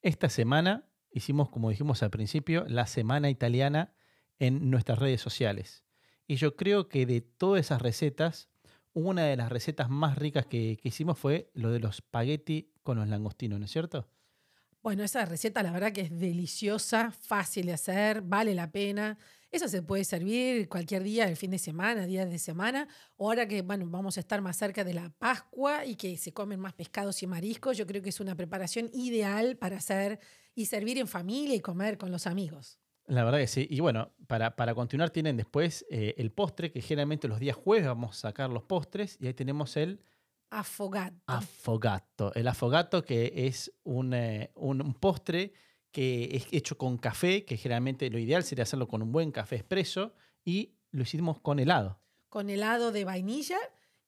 Esta 0.00 0.28
semana 0.28 0.88
hicimos, 1.10 1.48
como 1.48 1.70
dijimos 1.70 2.02
al 2.02 2.10
principio, 2.10 2.64
la 2.68 2.86
semana 2.86 3.30
italiana 3.30 3.94
en 4.38 4.70
nuestras 4.70 4.98
redes 4.98 5.20
sociales. 5.20 5.84
Y 6.26 6.36
yo 6.36 6.56
creo 6.56 6.88
que 6.88 7.06
de 7.06 7.20
todas 7.20 7.60
esas 7.60 7.82
recetas, 7.82 8.48
una 8.92 9.24
de 9.24 9.36
las 9.36 9.50
recetas 9.50 9.88
más 9.88 10.18
ricas 10.18 10.46
que, 10.46 10.78
que 10.80 10.88
hicimos 10.88 11.18
fue 11.18 11.50
lo 11.54 11.70
de 11.70 11.80
los 11.80 11.96
spaghetti 11.96 12.72
con 12.82 12.98
los 12.98 13.08
langostinos, 13.08 13.58
¿no 13.58 13.66
es 13.66 13.70
cierto? 13.70 14.08
Bueno, 14.82 15.04
esa 15.04 15.24
receta 15.24 15.62
la 15.62 15.70
verdad 15.70 15.92
que 15.92 16.00
es 16.00 16.18
deliciosa, 16.18 17.12
fácil 17.12 17.66
de 17.66 17.72
hacer, 17.72 18.20
vale 18.20 18.52
la 18.52 18.72
pena. 18.72 19.16
Eso 19.52 19.68
se 19.68 19.82
puede 19.82 20.02
servir 20.02 20.68
cualquier 20.68 21.04
día, 21.04 21.28
el 21.28 21.36
fin 21.36 21.52
de 21.52 21.58
semana, 21.58 22.04
días 22.04 22.28
de 22.28 22.38
semana, 22.38 22.88
o 23.16 23.28
ahora 23.28 23.46
que 23.46 23.62
bueno, 23.62 23.86
vamos 23.88 24.16
a 24.16 24.20
estar 24.20 24.40
más 24.40 24.56
cerca 24.56 24.82
de 24.82 24.94
la 24.94 25.10
Pascua 25.10 25.84
y 25.84 25.94
que 25.94 26.16
se 26.16 26.32
comen 26.32 26.58
más 26.58 26.72
pescados 26.72 27.22
y 27.22 27.28
mariscos, 27.28 27.76
yo 27.76 27.86
creo 27.86 28.02
que 28.02 28.08
es 28.08 28.18
una 28.18 28.34
preparación 28.34 28.90
ideal 28.92 29.56
para 29.56 29.76
hacer 29.76 30.18
y 30.54 30.66
servir 30.66 30.98
en 30.98 31.06
familia 31.06 31.54
y 31.54 31.60
comer 31.60 31.96
con 31.96 32.10
los 32.10 32.26
amigos. 32.26 32.80
La 33.06 33.22
verdad 33.24 33.38
que 33.38 33.46
sí. 33.46 33.66
Y 33.70 33.80
bueno, 33.80 34.10
para, 34.26 34.56
para 34.56 34.74
continuar 34.74 35.10
tienen 35.10 35.36
después 35.36 35.84
eh, 35.90 36.14
el 36.18 36.32
postre, 36.32 36.72
que 36.72 36.80
generalmente 36.80 37.28
los 37.28 37.38
días 37.38 37.56
jueves 37.56 37.86
vamos 37.86 38.16
a 38.16 38.20
sacar 38.28 38.50
los 38.50 38.64
postres, 38.64 39.16
y 39.20 39.26
ahí 39.28 39.34
tenemos 39.34 39.76
el 39.76 40.00
Afogato. 40.52 41.16
afogato. 41.26 42.32
El 42.34 42.46
afogato 42.48 43.02
que 43.04 43.32
es 43.46 43.72
un, 43.84 44.12
eh, 44.14 44.50
un- 44.54 44.82
un 44.82 44.94
postre 44.94 45.52
que 45.90 46.36
es 46.36 46.46
hecho 46.52 46.76
con 46.78 46.96
café, 46.98 47.44
que 47.44 47.56
generalmente 47.56 48.08
lo 48.10 48.18
ideal 48.18 48.44
sería 48.44 48.62
hacerlo 48.64 48.86
con 48.88 49.02
un 49.02 49.12
buen 49.12 49.30
café 49.32 49.56
expreso, 49.56 50.14
y 50.44 50.74
lo 50.90 51.02
hicimos 51.02 51.40
con 51.40 51.58
helado. 51.58 51.98
con 52.28 52.48
helado 52.48 52.92
de 52.92 53.04
vainilla. 53.04 53.58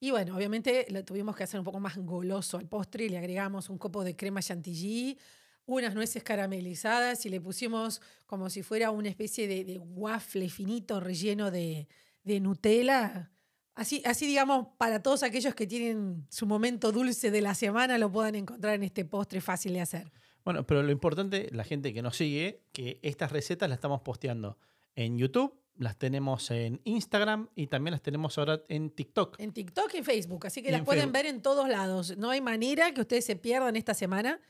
Y 0.00 0.10
bueno, 0.10 0.34
obviamente 0.36 0.86
lo 0.90 1.04
tuvimos 1.04 1.36
que 1.36 1.44
hacer 1.44 1.60
un 1.60 1.64
poco 1.64 1.78
más 1.78 1.96
goloso 1.98 2.56
al 2.58 2.66
postre 2.66 3.04
y 3.04 3.08
le 3.10 3.18
agregamos 3.18 3.68
un 3.68 3.76
copo 3.76 4.02
de 4.02 4.16
crema 4.16 4.40
chantilly, 4.40 5.18
unas 5.66 5.94
nueces 5.94 6.22
caramelizadas 6.22 7.24
y 7.26 7.28
le 7.28 7.40
pusimos 7.40 8.00
como 8.26 8.48
si 8.48 8.62
fuera 8.62 8.90
una 8.90 9.08
especie 9.10 9.46
de, 9.46 9.64
de 9.64 9.78
waffle 9.78 10.48
finito 10.48 11.00
relleno 11.00 11.50
de, 11.50 11.86
de 12.22 12.40
Nutella. 12.40 13.30
Así, 13.75 14.02
así, 14.04 14.26
digamos, 14.26 14.69
para 14.78 15.02
todos 15.02 15.23
aquellos 15.25 15.54
que 15.54 15.66
tienen 15.66 16.26
su 16.31 16.47
momento 16.47 16.93
dulce 16.93 17.31
de 17.31 17.40
la 17.40 17.54
semana, 17.54 17.99
lo 17.99 18.11
puedan 18.11 18.37
encontrar 18.37 18.75
en 18.75 18.85
este 18.85 19.04
postre 19.04 19.40
fácil 19.40 19.73
de 19.73 19.81
hacer. 19.81 20.12
Bueno, 20.45 20.64
pero 20.66 20.83
lo 20.83 20.93
importante, 20.93 21.49
la 21.52 21.64
gente 21.64 21.93
que 21.93 22.02
nos 22.02 22.16
sigue, 22.16 22.62
que 22.73 23.00
estas 23.02 23.33
recetas 23.33 23.69
las 23.69 23.78
estamos 23.78 24.02
posteando 24.02 24.59
en 24.95 25.19
YouTube, 25.19 25.59
las 25.76 25.97
tenemos 25.99 26.52
en 26.52 26.81
Instagram 26.85 27.49
y 27.57 27.66
también 27.66 27.93
las 27.93 28.02
tenemos 28.02 28.38
ahora 28.38 28.62
en 28.69 28.90
TikTok. 28.90 29.40
En 29.40 29.52
TikTok 29.52 29.93
y 29.95 29.97
en 29.99 30.04
Facebook, 30.04 30.47
así 30.47 30.62
que 30.62 30.69
Y 30.69 30.71
las 30.71 30.81
en 30.81 30.85
pueden 30.85 31.02
Facebook. 31.04 31.12
ver 31.14 31.26
en 31.26 31.43
todos 31.43 31.69
lados. 31.69 32.16
No 32.16 32.31
hay 32.31 32.40
manera 32.40 32.93
que 32.95 33.00
ustedes 33.00 33.25
se 33.25 33.35
pierdan 33.35 33.75
esta 33.75 33.95
semana. 33.95 34.40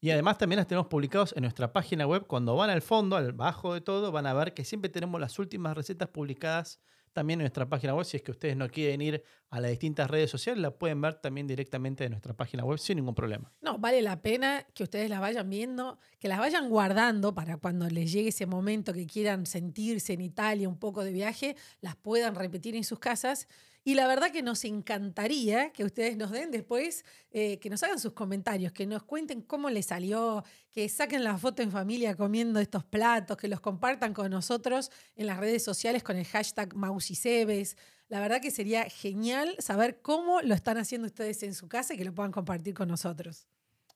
Y 0.00 0.10
además 0.10 0.36
también 0.36 0.58
las 0.58 0.66
tenemos 0.66 0.88
publicados 0.88 1.32
en 1.36 1.42
nuestra 1.42 1.72
página 1.72 2.06
web. 2.06 2.26
Cuando 2.26 2.54
van 2.54 2.68
al 2.68 2.82
fondo, 2.82 3.16
al 3.16 3.32
bajo 3.32 3.72
de 3.72 3.80
todo, 3.80 4.12
van 4.12 4.26
a 4.26 4.34
ver 4.34 4.52
que 4.52 4.64
siempre 4.64 4.90
tenemos 4.90 5.18
las 5.20 5.38
últimas 5.38 5.74
recetas 5.74 6.08
publicadas 6.08 6.80
también 7.18 7.40
en 7.40 7.42
nuestra 7.42 7.68
página 7.68 7.96
web. 7.96 8.04
Si 8.04 8.16
es 8.16 8.22
que 8.22 8.30
ustedes 8.30 8.56
no 8.56 8.68
quieren 8.68 9.00
ir 9.00 9.24
a 9.50 9.60
las 9.60 9.72
distintas 9.72 10.08
redes 10.08 10.30
sociales, 10.30 10.62
la 10.62 10.70
pueden 10.70 11.00
ver 11.00 11.14
también 11.14 11.48
directamente 11.48 12.04
en 12.04 12.12
nuestra 12.12 12.32
página 12.32 12.64
web 12.64 12.78
sin 12.78 12.94
ningún 12.94 13.16
problema. 13.16 13.50
No, 13.60 13.76
vale 13.76 14.02
la 14.02 14.22
pena 14.22 14.64
que 14.72 14.84
ustedes 14.84 15.10
las 15.10 15.20
vayan 15.20 15.50
viendo, 15.50 15.98
que 16.20 16.28
las 16.28 16.38
vayan 16.38 16.68
guardando 16.68 17.34
para 17.34 17.56
cuando 17.56 17.88
les 17.88 18.12
llegue 18.12 18.28
ese 18.28 18.46
momento 18.46 18.92
que 18.92 19.04
quieran 19.08 19.46
sentirse 19.46 20.12
en 20.12 20.20
Italia 20.20 20.68
un 20.68 20.78
poco 20.78 21.02
de 21.02 21.10
viaje, 21.10 21.56
las 21.80 21.96
puedan 21.96 22.36
repetir 22.36 22.76
en 22.76 22.84
sus 22.84 23.00
casas. 23.00 23.48
Y 23.88 23.94
la 23.94 24.06
verdad 24.06 24.30
que 24.30 24.42
nos 24.42 24.66
encantaría 24.66 25.72
que 25.72 25.82
ustedes 25.82 26.18
nos 26.18 26.30
den 26.30 26.50
después, 26.50 27.06
eh, 27.30 27.58
que 27.58 27.70
nos 27.70 27.82
hagan 27.82 27.98
sus 27.98 28.12
comentarios, 28.12 28.70
que 28.70 28.86
nos 28.86 29.02
cuenten 29.02 29.40
cómo 29.40 29.70
les 29.70 29.86
salió, 29.86 30.44
que 30.70 30.86
saquen 30.90 31.24
la 31.24 31.38
foto 31.38 31.62
en 31.62 31.72
familia 31.72 32.14
comiendo 32.14 32.60
estos 32.60 32.84
platos, 32.84 33.38
que 33.38 33.48
los 33.48 33.60
compartan 33.60 34.12
con 34.12 34.30
nosotros 34.30 34.90
en 35.16 35.26
las 35.26 35.38
redes 35.38 35.64
sociales 35.64 36.02
con 36.02 36.18
el 36.18 36.26
hashtag 36.26 36.76
Mausicebes. 36.76 37.78
La 38.08 38.20
verdad 38.20 38.42
que 38.42 38.50
sería 38.50 38.84
genial 38.90 39.56
saber 39.58 40.02
cómo 40.02 40.42
lo 40.42 40.54
están 40.54 40.76
haciendo 40.76 41.06
ustedes 41.06 41.42
en 41.42 41.54
su 41.54 41.66
casa 41.66 41.94
y 41.94 41.96
que 41.96 42.04
lo 42.04 42.14
puedan 42.14 42.30
compartir 42.30 42.74
con 42.74 42.88
nosotros. 42.88 43.46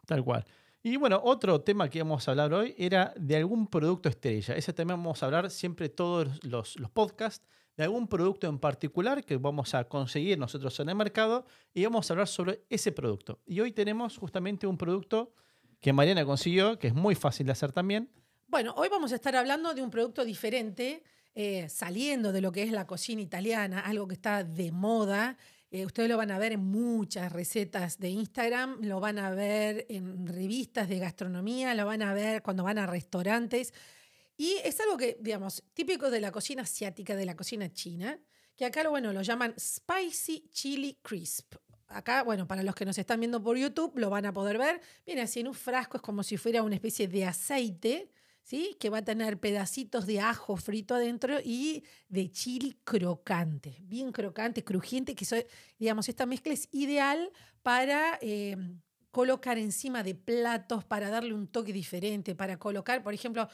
Tal 0.07 0.25
cual. 0.25 0.47
Y 0.83 0.97
bueno, 0.97 1.21
otro 1.23 1.61
tema 1.61 1.91
que 1.91 1.99
íbamos 1.99 2.27
a 2.27 2.31
hablar 2.31 2.55
hoy 2.55 2.75
era 2.79 3.13
de 3.19 3.37
algún 3.37 3.67
producto 3.67 4.09
estrella. 4.09 4.57
Ese 4.57 4.73
también 4.73 4.99
vamos 4.99 5.23
a 5.23 5.27
hablar 5.27 5.51
siempre 5.51 5.91
todos 5.91 6.43
los 6.47 6.79
podcasts 6.95 7.47
de 7.77 7.85
algún 7.85 8.07
producto 8.07 8.49
en 8.49 8.59
particular 8.59 9.25
que 9.25 9.37
vamos 9.37 9.75
a 9.75 9.85
conseguir 9.85 10.39
nosotros 10.39 10.79
en 10.81 10.91
el 10.91 10.95
mercado 10.95 11.47
y 11.73 11.85
vamos 11.85 12.11
a 12.11 12.15
hablar 12.15 12.29
sobre 12.29 12.65
ese 12.69 12.93
producto. 12.93 13.41
Y 13.47 13.61
hoy 13.61 13.73
tenemos 13.73 14.19
justamente 14.19 14.67
un 14.67 14.77
producto 14.77 15.33
que 15.81 15.93
Mariana 15.93 16.25
consiguió, 16.25 16.79
que 16.79 16.89
es 16.89 16.95
muy 16.95 17.15
fácil 17.15 17.47
de 17.47 17.53
hacer 17.53 17.73
también. 17.73 18.11
Bueno, 18.47 18.75
hoy 18.77 18.89
vamos 18.89 19.13
a 19.13 19.15
estar 19.15 19.35
hablando 19.35 19.75
de 19.75 19.83
un 19.83 19.91
producto 19.91 20.25
diferente, 20.25 21.03
eh, 21.35 21.69
saliendo 21.69 22.33
de 22.33 22.43
lo 22.43 22.53
que 22.53 22.63
es 22.63 22.71
la 22.71 22.87
cocina 22.87 23.23
italiana, 23.23 23.81
algo 23.81 24.07
que 24.07 24.15
está 24.15 24.45
de 24.45 24.71
moda. 24.71 25.39
Eh, 25.71 25.87
ustedes 25.87 26.11
lo 26.11 26.19
van 26.19 26.31
a 26.31 26.39
ver 26.39 26.53
en 26.53 26.63
muchas 26.63 27.33
recetas 27.33 27.99
de 27.99 28.11
Instagram, 28.11 28.83
lo 28.83 29.01
van 29.01 29.19
a 29.19 29.31
ver 29.31 29.87
en 29.89 30.27
revistas 30.27 30.89
de 30.91 30.99
gastronomía, 30.99 31.75
lo 31.75 31.87
van 31.87 32.03
a 32.03 32.13
ver 32.13 32.43
cuando 32.43 32.63
van 32.63 32.77
a 32.77 32.87
restaurantes. 32.87 33.73
Y 34.43 34.57
es 34.65 34.81
algo 34.81 34.97
que, 34.97 35.17
digamos, 35.21 35.63
típico 35.73 36.11
de 36.11 36.19
la 36.19 36.33
cocina 36.33 36.63
asiática, 36.63 37.15
de 37.15 37.25
la 37.25 37.37
cocina 37.37 37.73
china, 37.73 38.19
que 38.57 38.65
acá, 38.65 38.89
bueno, 38.89 39.13
lo 39.13 39.23
llaman 39.23 39.55
Spicy 39.57 40.49
Chili 40.51 40.99
Crisp. 41.01 41.55
Acá, 41.87 42.25
bueno, 42.25 42.49
para 42.49 42.65
los 42.65 42.75
que 42.75 42.85
nos 42.85 42.99
están 42.99 43.21
viendo 43.21 43.41
por 43.41 43.57
YouTube, 43.57 43.97
lo 44.01 44.11
van 44.11 44.27
a 44.27 44.33
poder 44.33 44.59
ver. 44.59 44.81
Viene 45.07 45.21
así 45.21 45.39
en 45.39 45.47
un 45.47 45.55
frasco, 45.55 45.97
es 45.97 46.03
como 46.03 46.25
si 46.25 46.39
fuera 46.39 46.65
una 46.65 46.75
especie 46.75 47.07
de 47.07 47.25
aceite, 47.25 48.11
¿sí? 48.43 48.77
Que 48.81 48.91
va 48.91 48.99
a 48.99 49.05
tener 49.05 49.39
pedacitos 49.39 50.07
de 50.07 50.19
ajo 50.19 50.57
frito 50.57 50.97
adentro 50.97 51.39
y 51.41 51.85
de 52.09 52.33
chili 52.33 52.77
crocante, 52.83 53.77
bien 53.83 54.11
crocante, 54.11 54.65
crujiente, 54.65 55.15
que 55.15 55.25
soy, 55.25 55.47
digamos, 55.79 56.09
esta 56.09 56.27
mezcla 56.27 56.53
es 56.53 56.69
ideal 56.73 57.31
para 57.63 58.19
eh, 58.21 58.57
colocar 59.13 59.57
encima 59.57 60.03
de 60.03 60.17
platos, 60.17 60.83
para 60.83 61.11
darle 61.11 61.33
un 61.33 61.47
toque 61.47 61.73
diferente, 61.73 62.35
para 62.35 62.59
colocar, 62.59 63.05
por 63.05 63.15
ejemplo, 63.15 63.49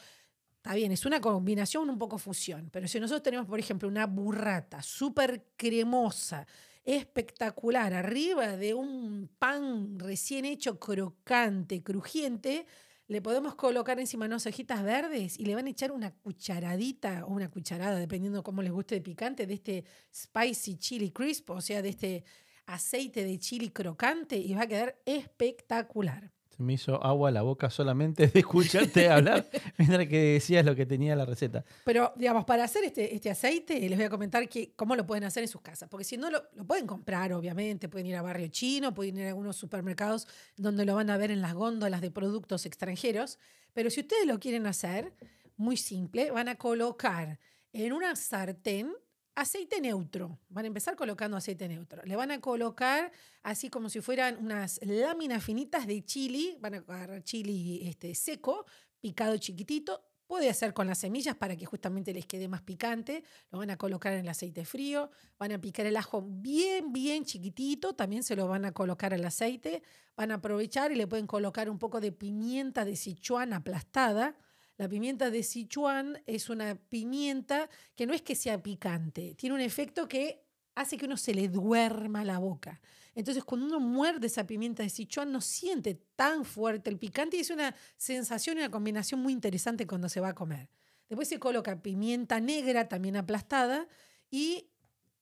Está 0.59 0.75
bien, 0.75 0.91
es 0.91 1.05
una 1.05 1.21
combinación 1.21 1.89
un 1.89 1.97
poco 1.97 2.17
fusión, 2.17 2.69
pero 2.69 2.85
si 2.85 2.99
nosotros 2.99 3.23
tenemos, 3.23 3.47
por 3.47 3.59
ejemplo, 3.59 3.87
una 3.87 4.05
burrata 4.05 4.81
súper 4.81 5.53
cremosa, 5.55 6.45
espectacular, 6.83 7.93
arriba 7.93 8.57
de 8.57 8.73
un 8.73 9.29
pan 9.39 9.97
recién 9.97 10.43
hecho, 10.43 10.77
crocante, 10.77 11.81
crujiente, 11.81 12.65
le 13.07 13.21
podemos 13.21 13.55
colocar 13.55 14.01
encima 14.01 14.25
unas 14.25 14.45
hojitas 14.45 14.83
verdes 14.83 15.39
y 15.39 15.45
le 15.45 15.55
van 15.55 15.67
a 15.67 15.69
echar 15.69 15.93
una 15.93 16.11
cucharadita 16.11 17.25
o 17.25 17.29
una 17.31 17.49
cucharada, 17.49 17.97
dependiendo 17.97 18.43
cómo 18.43 18.61
les 18.61 18.73
guste 18.73 18.95
de 18.95 19.01
picante, 19.01 19.47
de 19.47 19.53
este 19.53 19.85
spicy 20.13 20.75
chili 20.77 21.11
crisp, 21.11 21.51
o 21.51 21.61
sea, 21.61 21.81
de 21.81 21.89
este 21.89 22.25
aceite 22.65 23.23
de 23.23 23.39
chili 23.39 23.69
crocante 23.69 24.35
y 24.35 24.53
va 24.55 24.63
a 24.63 24.67
quedar 24.67 25.01
espectacular. 25.05 26.33
Se 26.59 26.63
me 26.63 26.73
hizo 26.73 27.01
agua 27.01 27.29
a 27.29 27.31
la 27.31 27.41
boca 27.41 27.69
solamente 27.69 28.27
de 28.27 28.39
escucharte 28.41 29.07
hablar 29.09 29.49
mientras 29.77 30.05
que 30.09 30.33
decías 30.33 30.65
lo 30.65 30.75
que 30.75 30.85
tenía 30.85 31.15
la 31.15 31.23
receta. 31.23 31.63
Pero, 31.85 32.11
digamos, 32.17 32.43
para 32.43 32.65
hacer 32.65 32.83
este, 32.83 33.15
este 33.15 33.29
aceite, 33.29 33.79
les 33.79 33.97
voy 33.97 34.07
a 34.07 34.09
comentar 34.09 34.49
que, 34.49 34.73
cómo 34.75 34.97
lo 34.97 35.07
pueden 35.07 35.23
hacer 35.23 35.43
en 35.43 35.47
sus 35.47 35.61
casas. 35.61 35.87
Porque 35.87 36.03
si 36.03 36.17
no, 36.17 36.29
lo, 36.29 36.43
lo 36.55 36.65
pueden 36.65 36.85
comprar, 36.85 37.31
obviamente. 37.31 37.87
Pueden 37.87 38.07
ir 38.07 38.17
a 38.17 38.21
Barrio 38.21 38.49
Chino, 38.49 38.93
pueden 38.93 39.15
ir 39.15 39.23
a 39.23 39.27
algunos 39.29 39.55
supermercados 39.55 40.27
donde 40.57 40.83
lo 40.83 40.95
van 40.95 41.09
a 41.09 41.15
ver 41.15 41.31
en 41.31 41.41
las 41.41 41.53
góndolas 41.53 42.01
de 42.01 42.11
productos 42.11 42.65
extranjeros. 42.65 43.39
Pero 43.71 43.89
si 43.89 44.01
ustedes 44.01 44.27
lo 44.27 44.37
quieren 44.37 44.67
hacer, 44.67 45.13
muy 45.55 45.77
simple, 45.77 46.29
van 46.29 46.49
a 46.49 46.55
colocar 46.55 47.39
en 47.71 47.93
una 47.93 48.17
sartén 48.17 48.91
aceite 49.39 49.81
neutro. 49.81 50.39
Van 50.49 50.65
a 50.65 50.67
empezar 50.67 50.95
colocando 50.95 51.37
aceite 51.37 51.67
neutro. 51.67 52.03
Le 52.03 52.15
van 52.15 52.31
a 52.31 52.41
colocar 52.41 53.11
así 53.43 53.69
como 53.69 53.89
si 53.89 54.01
fueran 54.01 54.37
unas 54.37 54.79
láminas 54.83 55.43
finitas 55.43 55.87
de 55.87 56.03
chili. 56.03 56.57
Van 56.59 56.75
a 56.75 56.77
agarrar 56.77 57.23
chili 57.23 57.87
este, 57.87 58.13
seco, 58.15 58.65
picado 58.99 59.37
chiquitito. 59.37 60.03
Puede 60.27 60.47
hacer 60.47 60.75
con 60.75 60.85
las 60.85 60.99
semillas 60.99 61.35
para 61.35 61.55
que 61.55 61.65
justamente 61.65 62.13
les 62.13 62.27
quede 62.27 62.47
más 62.47 62.61
picante. 62.61 63.23
Lo 63.49 63.57
van 63.57 63.71
a 63.71 63.77
colocar 63.77 64.13
en 64.13 64.19
el 64.19 64.27
aceite 64.27 64.63
frío. 64.63 65.09
Van 65.39 65.51
a 65.51 65.59
picar 65.59 65.87
el 65.87 65.97
ajo 65.97 66.23
bien, 66.23 66.93
bien 66.93 67.25
chiquitito. 67.25 67.93
También 67.93 68.23
se 68.23 68.35
lo 68.35 68.47
van 68.47 68.65
a 68.65 68.71
colocar 68.71 69.11
al 69.13 69.25
aceite. 69.25 69.81
Van 70.15 70.29
a 70.31 70.35
aprovechar 70.35 70.91
y 70.91 70.95
le 70.95 71.07
pueden 71.07 71.25
colocar 71.25 71.67
un 71.67 71.79
poco 71.79 71.99
de 71.99 72.11
pimienta 72.11 72.85
de 72.85 72.95
Sichuan 72.95 73.53
aplastada. 73.53 74.35
La 74.79 74.87
pimienta 74.87 75.29
de 75.29 75.43
Sichuan 75.43 76.23
es 76.25 76.49
una 76.49 76.73
pimienta 76.73 77.69
que 77.97 78.07
no 78.07 78.13
es 78.13 78.21
que 78.21 78.33
sea 78.33 78.63
picante, 78.63 79.35
tiene 79.35 79.53
un 79.53 79.59
efecto 79.59 80.07
que 80.07 80.45
hace 80.73 80.95
que 80.95 81.05
uno 81.05 81.17
se 81.17 81.33
le 81.33 81.49
duerma 81.49 82.23
la 82.23 82.39
boca. 82.39 82.79
Entonces, 83.13 83.43
cuando 83.43 83.65
uno 83.65 83.81
muerde 83.81 84.27
esa 84.27 84.47
pimienta 84.47 84.81
de 84.81 84.87
Sichuan, 84.87 85.33
no 85.33 85.41
siente 85.41 85.95
tan 86.15 86.45
fuerte 86.45 86.89
el 86.89 86.97
picante 86.97 87.35
y 87.35 87.41
es 87.41 87.49
una 87.49 87.75
sensación 87.97 88.55
y 88.55 88.61
una 88.61 88.71
combinación 88.71 89.19
muy 89.19 89.33
interesante 89.33 89.85
cuando 89.85 90.07
se 90.07 90.21
va 90.21 90.29
a 90.29 90.33
comer. 90.33 90.69
Después 91.09 91.27
se 91.27 91.39
coloca 91.39 91.81
pimienta 91.81 92.39
negra 92.39 92.87
también 92.87 93.17
aplastada 93.17 93.85
y 94.31 94.69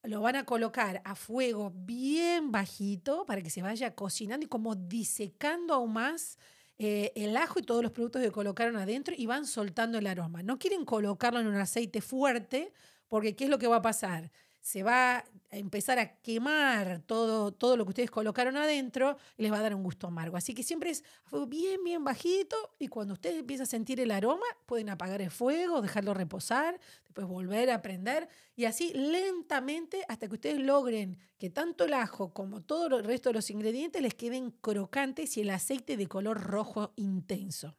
lo 0.04 0.22
van 0.22 0.36
a 0.36 0.46
colocar 0.46 1.02
a 1.04 1.16
fuego 1.16 1.74
bien 1.76 2.52
bajito 2.52 3.26
para 3.26 3.42
que 3.42 3.50
se 3.50 3.64
vaya 3.64 3.96
cocinando 3.96 4.46
y 4.46 4.50
como 4.50 4.76
disecando 4.76 5.74
aún 5.74 5.94
más 5.94 6.38
eh, 6.80 7.12
el 7.16 7.36
ajo 7.38 7.60
y 7.60 7.64
todos 7.64 7.82
los 7.82 7.92
productos 7.92 8.22
que 8.22 8.32
colocaron 8.32 8.76
adentro 8.78 9.16
y 9.18 9.26
van 9.26 9.46
soltando 9.46 9.98
el 9.98 10.08
aroma. 10.08 10.44
No 10.44 10.60
quieren 10.60 10.86
colocarlo 10.86 11.40
en 11.40 11.48
un 11.48 11.56
aceite 11.56 12.02
fuerte 12.02 12.72
porque 13.08 13.36
¿qué 13.36 13.46
es 13.46 13.50
lo 13.50 13.58
que 13.58 13.68
va 13.68 13.78
a 13.78 13.82
pasar? 13.82 14.32
Se 14.68 14.84
va 14.84 15.20
a 15.20 15.24
empezar 15.52 15.98
a 15.98 16.18
quemar 16.18 17.02
todo, 17.06 17.54
todo 17.54 17.78
lo 17.78 17.86
que 17.86 17.92
ustedes 17.92 18.12
colocaron 18.12 18.58
adentro 18.58 19.16
y 19.38 19.44
les 19.44 19.52
va 19.54 19.60
a 19.60 19.62
dar 19.62 19.74
un 19.74 19.82
gusto 19.82 20.08
amargo. 20.08 20.36
Así 20.36 20.54
que 20.54 20.62
siempre 20.62 20.90
es 20.90 21.06
bien, 21.48 21.86
bien 21.86 22.04
bajito 22.04 22.58
y 22.78 22.90
cuando 22.90 23.14
ustedes 23.14 23.40
empiezan 23.40 23.64
a 23.64 23.68
sentir 23.68 24.02
el 24.02 24.12
aroma, 24.12 24.46
pueden 24.66 24.90
apagar 24.90 25.22
el 25.22 25.32
fuego, 25.32 25.82
dejarlo 25.82 26.14
reposar, 26.14 26.82
después 27.06 27.26
volver 27.28 27.70
a 27.70 27.82
prender 27.82 28.28
y 28.58 28.66
así 28.66 28.92
lentamente 28.94 30.04
hasta 30.10 30.28
que 30.28 30.34
ustedes 30.34 30.60
logren 30.60 31.18
que 31.38 31.50
tanto 31.50 31.86
el 31.86 31.94
ajo 31.94 32.34
como 32.34 32.62
todo 32.62 32.98
el 32.98 33.06
resto 33.06 33.30
de 33.30 33.36
los 33.36 33.50
ingredientes 33.50 34.02
les 34.02 34.16
queden 34.16 34.52
crocantes 34.52 35.38
y 35.38 35.42
el 35.44 35.50
aceite 35.52 35.96
de 35.96 36.08
color 36.08 36.42
rojo 36.42 36.92
intenso. 36.98 37.78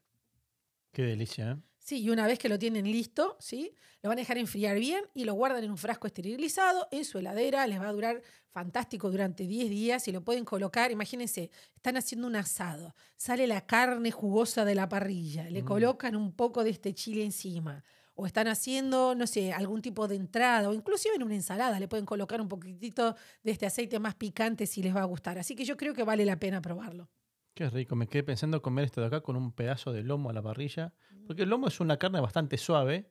Qué 0.92 1.02
delicia, 1.02 1.50
¿eh? 1.50 1.56
Sí, 1.88 2.02
y 2.02 2.10
una 2.10 2.26
vez 2.26 2.38
que 2.38 2.50
lo 2.50 2.58
tienen 2.58 2.84
listo, 2.84 3.38
¿sí? 3.40 3.72
Lo 4.02 4.10
van 4.10 4.18
a 4.18 4.20
dejar 4.20 4.36
enfriar 4.36 4.78
bien 4.78 5.02
y 5.14 5.24
lo 5.24 5.32
guardan 5.32 5.64
en 5.64 5.70
un 5.70 5.78
frasco 5.78 6.06
esterilizado 6.06 6.86
en 6.90 7.06
su 7.06 7.16
heladera. 7.16 7.66
Les 7.66 7.80
va 7.80 7.88
a 7.88 7.92
durar 7.94 8.20
fantástico 8.50 9.10
durante 9.10 9.46
10 9.46 9.70
días 9.70 10.06
y 10.06 10.12
lo 10.12 10.22
pueden 10.22 10.44
colocar. 10.44 10.90
Imagínense, 10.90 11.50
están 11.74 11.96
haciendo 11.96 12.26
un 12.26 12.36
asado. 12.36 12.94
Sale 13.16 13.46
la 13.46 13.64
carne 13.64 14.10
jugosa 14.10 14.66
de 14.66 14.74
la 14.74 14.86
parrilla. 14.86 15.48
Le 15.48 15.62
Mm. 15.62 15.64
colocan 15.64 16.14
un 16.14 16.32
poco 16.32 16.62
de 16.62 16.68
este 16.68 16.92
chile 16.92 17.24
encima. 17.24 17.82
O 18.14 18.26
están 18.26 18.48
haciendo, 18.48 19.14
no 19.14 19.26
sé, 19.26 19.54
algún 19.54 19.80
tipo 19.80 20.06
de 20.08 20.16
entrada 20.16 20.68
o 20.68 20.74
inclusive 20.74 21.14
en 21.14 21.22
una 21.22 21.36
ensalada 21.36 21.80
le 21.80 21.88
pueden 21.88 22.04
colocar 22.04 22.38
un 22.42 22.50
poquitito 22.50 23.16
de 23.42 23.50
este 23.52 23.64
aceite 23.64 23.98
más 23.98 24.14
picante 24.14 24.66
si 24.66 24.82
les 24.82 24.94
va 24.94 25.00
a 25.00 25.04
gustar. 25.04 25.38
Así 25.38 25.54
que 25.56 25.64
yo 25.64 25.78
creo 25.78 25.94
que 25.94 26.02
vale 26.04 26.26
la 26.26 26.38
pena 26.38 26.60
probarlo. 26.60 27.08
Qué 27.58 27.68
rico. 27.70 27.96
Me 27.96 28.06
quedé 28.06 28.22
pensando 28.22 28.62
comer 28.62 28.84
esto 28.84 29.00
de 29.00 29.08
acá 29.08 29.20
con 29.20 29.34
un 29.34 29.50
pedazo 29.50 29.92
de 29.92 30.04
lomo 30.04 30.30
a 30.30 30.32
la 30.32 30.40
parrilla. 30.40 30.94
Porque 31.26 31.42
el 31.42 31.48
lomo 31.48 31.66
es 31.66 31.80
una 31.80 31.96
carne 31.96 32.20
bastante 32.20 32.56
suave, 32.56 33.10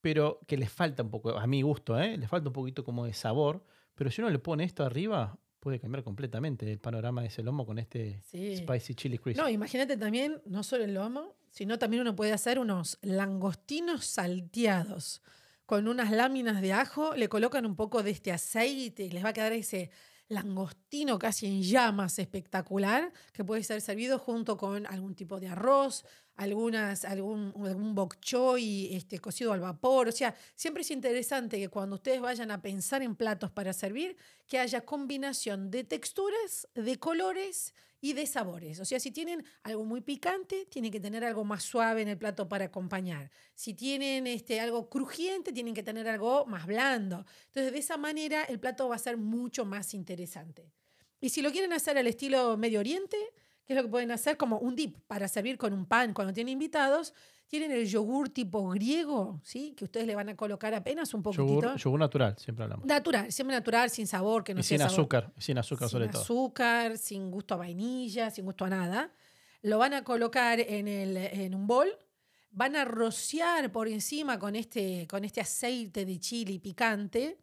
pero 0.00 0.40
que 0.48 0.56
le 0.56 0.66
falta 0.66 1.04
un 1.04 1.10
poco, 1.10 1.38
a 1.38 1.46
mi 1.46 1.62
gusto, 1.62 1.96
¿eh? 1.96 2.16
le 2.16 2.26
falta 2.26 2.48
un 2.48 2.52
poquito 2.52 2.82
como 2.82 3.04
de 3.06 3.12
sabor. 3.12 3.64
Pero 3.94 4.10
si 4.10 4.20
uno 4.20 4.30
le 4.30 4.40
pone 4.40 4.64
esto 4.64 4.84
arriba, 4.84 5.38
puede 5.60 5.78
cambiar 5.78 6.02
completamente 6.02 6.68
el 6.68 6.80
panorama 6.80 7.20
de 7.22 7.28
ese 7.28 7.44
lomo 7.44 7.64
con 7.64 7.78
este 7.78 8.20
Sí. 8.24 8.56
spicy 8.56 8.96
chili 8.96 9.18
crisp. 9.18 9.38
No, 9.38 9.48
imagínate 9.48 9.96
también, 9.96 10.42
no 10.46 10.64
solo 10.64 10.82
el 10.82 10.92
lomo, 10.92 11.36
sino 11.50 11.78
también 11.78 12.00
uno 12.00 12.16
puede 12.16 12.32
hacer 12.32 12.58
unos 12.58 12.98
langostinos 13.02 14.04
salteados 14.04 15.22
con 15.64 15.86
unas 15.86 16.10
láminas 16.10 16.60
de 16.60 16.72
ajo, 16.72 17.14
le 17.14 17.28
colocan 17.28 17.64
un 17.64 17.76
poco 17.76 18.02
de 18.02 18.10
este 18.10 18.32
aceite 18.32 19.04
y 19.04 19.10
les 19.10 19.24
va 19.24 19.28
a 19.28 19.32
quedar 19.32 19.52
ese 19.52 19.92
langostino 20.28 21.18
casi 21.18 21.46
en 21.46 21.62
llamas 21.62 22.18
espectacular 22.18 23.12
que 23.32 23.44
puede 23.44 23.62
ser 23.62 23.80
servido 23.80 24.18
junto 24.18 24.56
con 24.56 24.86
algún 24.86 25.14
tipo 25.14 25.38
de 25.38 25.48
arroz, 25.48 26.04
algunas, 26.36 27.04
algún, 27.04 27.52
algún 27.64 27.94
bok 27.94 28.16
choy 28.20 28.94
este, 28.94 29.18
cocido 29.18 29.52
al 29.52 29.60
vapor. 29.60 30.08
O 30.08 30.12
sea, 30.12 30.34
siempre 30.54 30.82
es 30.82 30.90
interesante 30.90 31.58
que 31.58 31.68
cuando 31.68 31.96
ustedes 31.96 32.20
vayan 32.20 32.50
a 32.50 32.60
pensar 32.60 33.02
en 33.02 33.16
platos 33.16 33.50
para 33.50 33.72
servir, 33.72 34.16
que 34.46 34.58
haya 34.58 34.84
combinación 34.84 35.70
de 35.70 35.84
texturas, 35.84 36.68
de 36.74 36.98
colores 36.98 37.74
y 38.00 38.12
de 38.12 38.26
sabores. 38.26 38.80
O 38.80 38.84
sea, 38.84 39.00
si 39.00 39.10
tienen 39.10 39.44
algo 39.62 39.84
muy 39.84 40.00
picante, 40.00 40.66
tienen 40.66 40.92
que 40.92 41.00
tener 41.00 41.24
algo 41.24 41.44
más 41.44 41.62
suave 41.62 42.02
en 42.02 42.08
el 42.08 42.18
plato 42.18 42.48
para 42.48 42.66
acompañar. 42.66 43.30
Si 43.54 43.74
tienen 43.74 44.26
este, 44.26 44.60
algo 44.60 44.88
crujiente, 44.88 45.52
tienen 45.52 45.74
que 45.74 45.82
tener 45.82 46.08
algo 46.08 46.46
más 46.46 46.66
blando. 46.66 47.24
Entonces, 47.46 47.72
de 47.72 47.78
esa 47.78 47.96
manera, 47.96 48.44
el 48.44 48.60
plato 48.60 48.88
va 48.88 48.96
a 48.96 48.98
ser 48.98 49.16
mucho 49.16 49.64
más 49.64 49.94
interesante. 49.94 50.72
Y 51.20 51.30
si 51.30 51.42
lo 51.42 51.50
quieren 51.50 51.72
hacer 51.72 51.96
al 51.98 52.06
estilo 52.06 52.56
Medio 52.56 52.80
Oriente, 52.80 53.16
¿qué 53.66 53.72
es 53.72 53.76
lo 53.76 53.82
que 53.82 53.88
pueden 53.90 54.10
hacer? 54.12 54.36
Como 54.36 54.58
un 54.58 54.74
dip 54.76 54.96
para 55.06 55.28
servir 55.28 55.58
con 55.58 55.72
un 55.72 55.84
pan 55.86 56.14
cuando 56.14 56.32
tienen 56.32 56.52
invitados. 56.52 57.12
Tienen 57.48 57.70
el 57.70 57.86
yogur 57.86 58.28
tipo 58.30 58.68
griego, 58.70 59.40
¿sí? 59.44 59.72
Que 59.76 59.84
ustedes 59.84 60.04
le 60.06 60.16
van 60.16 60.28
a 60.30 60.36
colocar 60.36 60.74
apenas 60.74 61.14
un 61.14 61.22
poquitito. 61.22 61.46
yogur, 61.60 61.76
yogur 61.76 62.00
natural, 62.00 62.36
siempre 62.38 62.64
hablamos. 62.64 62.84
Natural, 62.86 63.30
siempre 63.30 63.54
natural, 63.56 63.88
sin 63.88 64.08
sabor, 64.08 64.42
que 64.42 64.52
no 64.52 64.58
y 64.60 64.62
sea 64.64 64.78
sin 64.78 64.86
sabor- 64.88 64.92
azúcar, 65.00 65.32
sin 65.38 65.58
azúcar 65.58 65.88
sin 65.88 65.92
sobre 65.92 66.08
todo. 66.08 66.22
azúcar, 66.22 66.98
sin 66.98 67.30
gusto 67.30 67.54
a 67.54 67.58
vainilla, 67.58 68.30
sin 68.32 68.46
gusto 68.46 68.64
a 68.64 68.70
nada. 68.70 69.12
Lo 69.62 69.78
van 69.78 69.94
a 69.94 70.02
colocar 70.02 70.58
en, 70.58 70.88
el, 70.88 71.16
en 71.16 71.54
un 71.54 71.68
bol. 71.68 71.88
Van 72.50 72.74
a 72.74 72.84
rociar 72.84 73.70
por 73.70 73.86
encima 73.86 74.40
con 74.40 74.56
este, 74.56 75.06
con 75.08 75.24
este 75.24 75.40
aceite 75.40 76.04
de 76.04 76.18
chili 76.18 76.58
picante. 76.58 77.38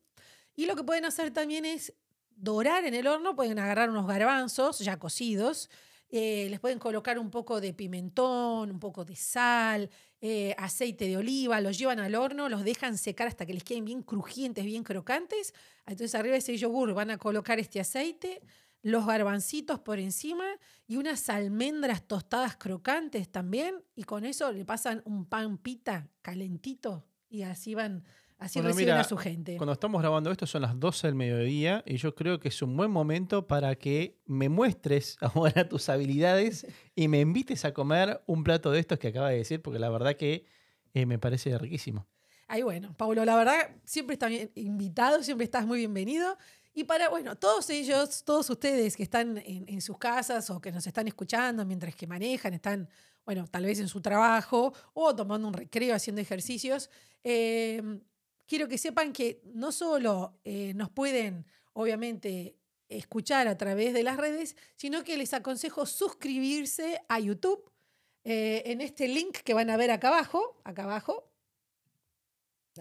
Y 0.55 0.65
lo 0.65 0.75
que 0.75 0.83
pueden 0.83 1.05
hacer 1.05 1.31
también 1.31 1.63
es 1.63 1.93
dorar 2.35 2.83
en 2.83 2.93
el 2.93 3.07
horno. 3.07 3.37
Pueden 3.37 3.57
agarrar 3.57 3.89
unos 3.89 4.05
garbanzos 4.05 4.79
ya 4.79 4.99
cocidos. 4.99 5.69
Eh, 6.15 6.47
les 6.47 6.59
pueden 6.59 6.77
colocar 6.77 7.17
un 7.17 7.31
poco 7.31 7.59
de 7.59 7.73
pimentón, 7.73 8.69
un 8.69 8.79
poco 8.79 9.03
de 9.03 9.15
sal, 9.15 9.89
eh, 10.21 10.53
aceite 10.59 11.07
de 11.07 11.17
oliva. 11.17 11.59
Los 11.59 11.79
llevan 11.79 11.99
al 11.99 12.13
horno, 12.13 12.49
los 12.49 12.63
dejan 12.63 12.99
secar 12.99 13.27
hasta 13.27 13.47
que 13.47 13.53
les 13.55 13.63
queden 13.63 13.83
bien 13.83 14.03
crujientes, 14.03 14.63
bien 14.63 14.83
crocantes. 14.83 15.55
Entonces 15.87 16.13
arriba 16.13 16.33
de 16.33 16.37
ese 16.37 16.55
yogur 16.55 16.93
van 16.93 17.09
a 17.09 17.17
colocar 17.17 17.57
este 17.57 17.79
aceite, 17.79 18.43
los 18.83 19.07
garbancitos 19.07 19.79
por 19.79 19.97
encima 19.97 20.45
y 20.85 20.97
unas 20.97 21.29
almendras 21.29 22.07
tostadas 22.07 22.57
crocantes 22.57 23.31
también. 23.31 23.83
Y 23.95 24.03
con 24.03 24.23
eso 24.23 24.51
le 24.51 24.65
pasan 24.65 25.01
un 25.05 25.25
pan 25.25 25.57
pita 25.57 26.11
calentito 26.21 27.07
y 27.27 27.41
así 27.41 27.73
van, 27.73 28.03
así 28.43 28.59
Bueno, 28.59 28.69
reciben 28.69 28.93
mira, 28.93 29.01
a 29.01 29.03
su 29.03 29.17
gente. 29.17 29.57
Cuando 29.57 29.73
estamos 29.73 30.01
grabando 30.01 30.31
esto 30.31 30.45
son 30.45 30.61
las 30.61 30.79
12 30.79 31.07
del 31.07 31.15
mediodía 31.15 31.83
y 31.85 31.97
yo 31.97 32.13
creo 32.13 32.39
que 32.39 32.49
es 32.49 32.61
un 32.61 32.75
buen 32.75 32.91
momento 32.91 33.47
para 33.47 33.75
que 33.75 34.19
me 34.25 34.49
muestres 34.49 35.17
ahora 35.21 35.67
tus 35.69 35.89
habilidades 35.89 36.67
y 36.95 37.07
me 37.07 37.21
invites 37.21 37.65
a 37.65 37.73
comer 37.73 38.21
un 38.25 38.43
plato 38.43 38.71
de 38.71 38.79
estos 38.79 38.99
que 38.99 39.07
acaba 39.07 39.29
de 39.29 39.37
decir, 39.37 39.61
porque 39.61 39.79
la 39.79 39.89
verdad 39.89 40.15
que 40.15 40.45
eh, 40.93 41.05
me 41.05 41.17
parece 41.17 41.57
riquísimo. 41.57 42.05
Ahí 42.47 42.61
bueno, 42.61 42.93
Paulo, 42.97 43.23
la 43.25 43.35
verdad, 43.35 43.77
siempre 43.85 44.13
estás 44.13 44.31
invitado, 44.55 45.23
siempre 45.23 45.45
estás 45.45 45.65
muy 45.65 45.79
bienvenido. 45.79 46.37
Y 46.75 46.83
para, 46.83 47.09
bueno, 47.09 47.35
todos 47.37 47.69
ellos, 47.69 48.23
todos 48.23 48.49
ustedes 48.49 48.97
que 48.97 49.03
están 49.03 49.37
en, 49.37 49.65
en 49.67 49.81
sus 49.81 49.97
casas 49.97 50.49
o 50.49 50.59
que 50.59 50.71
nos 50.71 50.85
están 50.85 51.07
escuchando 51.07 51.65
mientras 51.65 51.95
que 51.95 52.07
manejan, 52.07 52.53
están, 52.53 52.89
bueno, 53.25 53.45
tal 53.47 53.65
vez 53.65 53.79
en 53.79 53.87
su 53.87 54.01
trabajo 54.01 54.73
o 54.93 55.15
tomando 55.15 55.47
un 55.47 55.53
recreo, 55.53 55.95
haciendo 55.95 56.21
ejercicios, 56.21 56.89
eh, 57.23 57.81
quiero 58.47 58.67
que 58.67 58.77
sepan 58.77 59.13
que 59.13 59.41
no 59.45 59.71
solo 59.71 60.39
eh, 60.43 60.73
nos 60.75 60.89
pueden, 60.89 61.45
obviamente, 61.73 62.57
escuchar 62.89 63.47
a 63.47 63.57
través 63.57 63.93
de 63.93 64.03
las 64.03 64.17
redes, 64.17 64.55
sino 64.75 65.03
que 65.03 65.17
les 65.17 65.33
aconsejo 65.33 65.85
suscribirse 65.85 67.01
a 67.09 67.19
YouTube 67.19 67.71
eh, 68.23 68.63
en 68.65 68.81
este 68.81 69.07
link 69.07 69.37
que 69.37 69.53
van 69.53 69.69
a 69.69 69.77
ver 69.77 69.91
acá 69.91 70.09
abajo, 70.09 70.61
acá 70.63 70.83
abajo. 70.83 71.29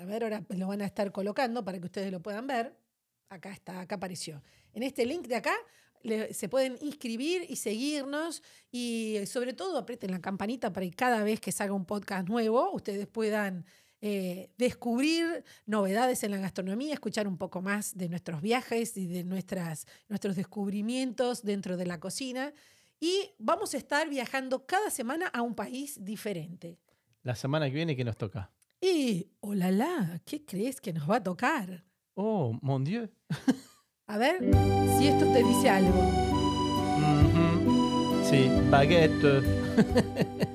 A 0.01 0.05
ver, 0.05 0.25
ahora 0.25 0.44
lo 0.48 0.68
van 0.68 0.83
a 0.83 0.87
estar 0.87 1.12
colocando 1.12 1.64
para 1.64 1.79
que 1.79 1.87
ustedes 1.87 2.11
lo 2.11 2.20
puedan 2.20 2.46
ver. 2.46 2.77
Acá 3.29 3.51
está, 3.53 3.81
acá 3.81 3.96
apareció. 3.96 4.42
En 4.75 4.83
este 4.83 5.07
link 5.07 5.27
de 5.27 5.37
acá 5.37 5.55
se 6.33 6.48
pueden 6.48 6.77
inscribir 6.81 7.46
y 7.48 7.57
seguirnos 7.57 8.42
y 8.70 9.20
sobre 9.27 9.53
todo 9.53 9.79
aprieten 9.79 10.11
la 10.11 10.20
campanita 10.20 10.72
para 10.72 10.87
que 10.87 10.92
cada 10.92 11.22
vez 11.22 11.40
que 11.40 11.53
salga 11.53 11.75
un 11.75 11.85
podcast 11.85 12.29
nuevo 12.29 12.72
ustedes 12.72 13.07
puedan 13.07 13.64
eh, 14.05 14.51
descubrir 14.59 15.45
novedades 15.65 16.25
en 16.25 16.33
la 16.33 16.38
gastronomía, 16.38 16.93
escuchar 16.93 17.29
un 17.29 17.38
poco 17.38 17.62
más 17.62 17.97
de 17.97 18.09
nuestros 18.09 18.43
viajes 18.43 18.97
y 18.97 19.07
de 19.07 19.23
nuestras, 19.23 19.87
nuestros 20.09 20.35
descubrimientos 20.35 21.45
dentro 21.45 21.77
de 21.77 21.87
la 21.87 22.01
cocina. 22.01 22.53
Y 22.99 23.31
vamos 23.38 23.75
a 23.75 23.77
estar 23.77 24.09
viajando 24.09 24.67
cada 24.67 24.91
semana 24.91 25.29
a 25.29 25.43
un 25.43 25.55
país 25.55 26.05
diferente. 26.05 26.81
La 27.23 27.37
semana 27.37 27.67
que 27.67 27.75
viene, 27.77 27.95
¿qué 27.95 28.05
nos 28.05 28.17
toca? 28.17 28.51
Y, 28.81 29.31
hola, 29.38 29.71
la, 29.71 30.21
¿qué 30.25 30.45
crees 30.45 30.81
que 30.81 30.93
nos 30.93 31.09
va 31.09 31.17
a 31.17 31.23
tocar? 31.23 31.85
Oh, 32.15 32.59
mon 32.61 32.83
Dieu. 32.83 33.09
A 34.09 34.19
ver 34.19 34.41
si 34.99 35.07
esto 35.07 35.33
te 35.33 35.45
dice 35.45 35.71
algo. 35.71 36.01
Ujú. 36.99 38.25
Sí, 38.29 38.49
baguette. 38.69 39.43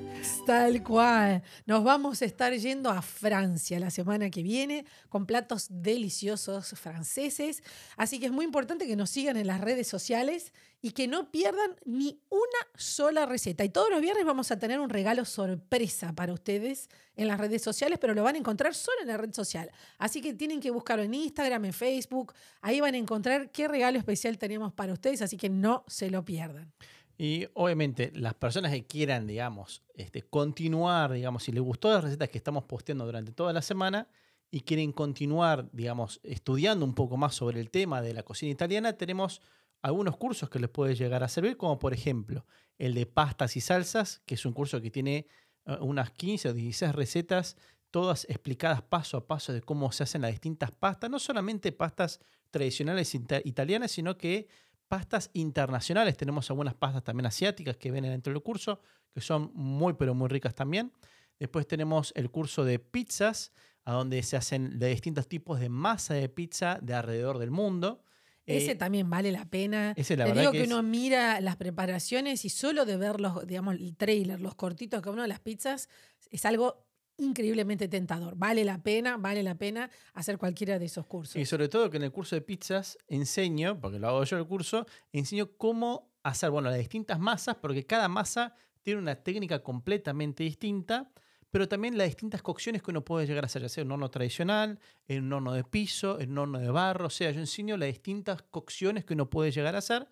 Tal 0.48 0.82
cual. 0.82 1.42
Nos 1.66 1.84
vamos 1.84 2.22
a 2.22 2.24
estar 2.24 2.54
yendo 2.54 2.88
a 2.88 3.02
Francia 3.02 3.78
la 3.78 3.90
semana 3.90 4.30
que 4.30 4.42
viene 4.42 4.86
con 5.10 5.26
platos 5.26 5.66
deliciosos 5.68 6.70
franceses. 6.70 7.62
Así 7.98 8.18
que 8.18 8.24
es 8.24 8.32
muy 8.32 8.46
importante 8.46 8.86
que 8.86 8.96
nos 8.96 9.10
sigan 9.10 9.36
en 9.36 9.46
las 9.46 9.60
redes 9.60 9.88
sociales 9.88 10.54
y 10.80 10.92
que 10.92 11.06
no 11.06 11.30
pierdan 11.30 11.76
ni 11.84 12.22
una 12.30 12.66
sola 12.76 13.26
receta. 13.26 13.62
Y 13.62 13.68
todos 13.68 13.90
los 13.90 14.00
viernes 14.00 14.24
vamos 14.24 14.50
a 14.50 14.58
tener 14.58 14.80
un 14.80 14.88
regalo 14.88 15.26
sorpresa 15.26 16.14
para 16.14 16.32
ustedes 16.32 16.88
en 17.14 17.28
las 17.28 17.38
redes 17.38 17.60
sociales, 17.60 17.98
pero 18.00 18.14
lo 18.14 18.22
van 18.22 18.36
a 18.36 18.38
encontrar 18.38 18.74
solo 18.74 19.02
en 19.02 19.08
la 19.08 19.18
red 19.18 19.34
social. 19.34 19.70
Así 19.98 20.22
que 20.22 20.32
tienen 20.32 20.60
que 20.60 20.70
buscarlo 20.70 21.02
en 21.02 21.12
Instagram, 21.12 21.66
en 21.66 21.72
Facebook. 21.74 22.32
Ahí 22.62 22.80
van 22.80 22.94
a 22.94 22.96
encontrar 22.98 23.50
qué 23.50 23.68
regalo 23.68 23.98
especial 23.98 24.38
tenemos 24.38 24.72
para 24.72 24.94
ustedes, 24.94 25.20
así 25.20 25.36
que 25.36 25.50
no 25.50 25.84
se 25.88 26.10
lo 26.10 26.24
pierdan. 26.24 26.72
Y 27.20 27.48
obviamente 27.54 28.12
las 28.14 28.34
personas 28.34 28.70
que 28.70 28.86
quieran, 28.86 29.26
digamos, 29.26 29.82
este, 29.94 30.22
continuar, 30.22 31.12
digamos, 31.12 31.42
si 31.42 31.50
les 31.50 31.62
gustó 31.62 31.92
las 31.92 32.04
recetas 32.04 32.28
que 32.28 32.38
estamos 32.38 32.62
posteando 32.64 33.04
durante 33.04 33.32
toda 33.32 33.52
la 33.52 33.60
semana 33.60 34.08
y 34.52 34.60
quieren 34.60 34.92
continuar, 34.92 35.68
digamos, 35.72 36.20
estudiando 36.22 36.84
un 36.84 36.94
poco 36.94 37.16
más 37.16 37.34
sobre 37.34 37.60
el 37.60 37.70
tema 37.70 38.00
de 38.02 38.14
la 38.14 38.22
cocina 38.22 38.52
italiana, 38.52 38.92
tenemos 38.92 39.42
algunos 39.82 40.16
cursos 40.16 40.48
que 40.48 40.60
les 40.60 40.70
puede 40.70 40.94
llegar 40.94 41.24
a 41.24 41.28
servir, 41.28 41.56
como 41.56 41.80
por 41.80 41.92
ejemplo 41.92 42.46
el 42.78 42.94
de 42.94 43.06
pastas 43.06 43.56
y 43.56 43.60
salsas, 43.60 44.22
que 44.24 44.36
es 44.36 44.46
un 44.46 44.52
curso 44.52 44.80
que 44.80 44.92
tiene 44.92 45.26
eh, 45.66 45.76
unas 45.80 46.12
15 46.12 46.50
o 46.50 46.54
16 46.54 46.94
recetas, 46.94 47.56
todas 47.90 48.26
explicadas 48.28 48.82
paso 48.82 49.16
a 49.16 49.26
paso 49.26 49.52
de 49.52 49.60
cómo 49.60 49.90
se 49.90 50.04
hacen 50.04 50.22
las 50.22 50.30
distintas 50.30 50.70
pastas, 50.70 51.10
no 51.10 51.18
solamente 51.18 51.72
pastas 51.72 52.20
tradicionales 52.50 53.12
italianas, 53.44 53.90
sino 53.90 54.16
que 54.16 54.48
pastas 54.88 55.30
internacionales. 55.34 56.16
Tenemos 56.16 56.50
algunas 56.50 56.74
pastas 56.74 57.04
también 57.04 57.26
asiáticas 57.26 57.76
que 57.76 57.90
vienen 57.90 58.10
dentro 58.10 58.32
del 58.32 58.42
curso, 58.42 58.80
que 59.14 59.20
son 59.20 59.50
muy 59.54 59.92
pero 59.94 60.14
muy 60.14 60.28
ricas 60.28 60.54
también. 60.54 60.92
Después 61.38 61.66
tenemos 61.66 62.12
el 62.16 62.30
curso 62.30 62.64
de 62.64 62.78
pizzas, 62.78 63.52
a 63.84 63.92
donde 63.92 64.22
se 64.22 64.36
hacen 64.36 64.78
de 64.78 64.88
distintos 64.88 65.28
tipos 65.28 65.60
de 65.60 65.68
masa 65.68 66.14
de 66.14 66.28
pizza 66.28 66.78
de 66.82 66.94
alrededor 66.94 67.38
del 67.38 67.50
mundo. 67.50 68.02
Ese 68.44 68.72
eh, 68.72 68.74
también 68.74 69.08
vale 69.08 69.30
la 69.32 69.44
pena. 69.46 69.94
Ese 69.96 70.16
la 70.16 70.26
Te 70.26 70.38
digo 70.38 70.52
que, 70.52 70.58
que 70.58 70.64
uno 70.64 70.82
mira 70.82 71.40
las 71.40 71.56
preparaciones 71.56 72.44
y 72.44 72.48
solo 72.50 72.84
de 72.84 72.96
ver 72.96 73.20
los, 73.20 73.46
digamos, 73.46 73.76
el 73.76 73.96
trailer, 73.96 74.40
los 74.40 74.54
cortitos 74.54 75.00
que 75.00 75.10
uno 75.10 75.22
de 75.22 75.28
las 75.28 75.40
pizzas, 75.40 75.88
es 76.30 76.44
algo 76.44 76.87
increíblemente 77.18 77.88
tentador. 77.88 78.34
Vale 78.36 78.64
la 78.64 78.82
pena, 78.82 79.16
vale 79.16 79.42
la 79.42 79.56
pena 79.56 79.90
hacer 80.14 80.38
cualquiera 80.38 80.78
de 80.78 80.86
esos 80.86 81.06
cursos. 81.06 81.36
Y 81.36 81.44
sobre 81.44 81.68
todo 81.68 81.90
que 81.90 81.98
en 81.98 82.04
el 82.04 82.12
curso 82.12 82.36
de 82.36 82.42
pizzas 82.42 82.96
enseño, 83.06 83.78
porque 83.80 83.98
lo 83.98 84.08
hago 84.08 84.24
yo 84.24 84.38
el 84.38 84.46
curso, 84.46 84.86
enseño 85.12 85.50
cómo 85.56 86.10
hacer, 86.22 86.50
bueno, 86.50 86.70
las 86.70 86.78
distintas 86.78 87.18
masas, 87.18 87.56
porque 87.56 87.84
cada 87.84 88.08
masa 88.08 88.54
tiene 88.82 89.00
una 89.00 89.16
técnica 89.16 89.62
completamente 89.62 90.44
distinta, 90.44 91.10
pero 91.50 91.68
también 91.68 91.96
las 91.96 92.06
distintas 92.08 92.42
cocciones 92.42 92.82
que 92.82 92.90
uno 92.90 93.04
puede 93.04 93.26
llegar 93.26 93.44
a 93.44 93.46
hacer, 93.46 93.62
ya 93.62 93.68
sea 93.68 93.84
un 93.84 93.92
horno 93.92 94.10
tradicional, 94.10 94.78
en 95.06 95.24
un 95.24 95.32
horno 95.32 95.52
de 95.52 95.64
piso, 95.64 96.20
en 96.20 96.32
un 96.32 96.38
horno 96.38 96.58
de 96.58 96.70
barro, 96.70 97.06
o 97.06 97.10
sea, 97.10 97.30
yo 97.30 97.40
enseño 97.40 97.76
las 97.76 97.88
distintas 97.88 98.42
cocciones 98.42 99.04
que 99.04 99.14
uno 99.14 99.30
puede 99.30 99.50
llegar 99.50 99.74
a 99.74 99.78
hacer 99.78 100.08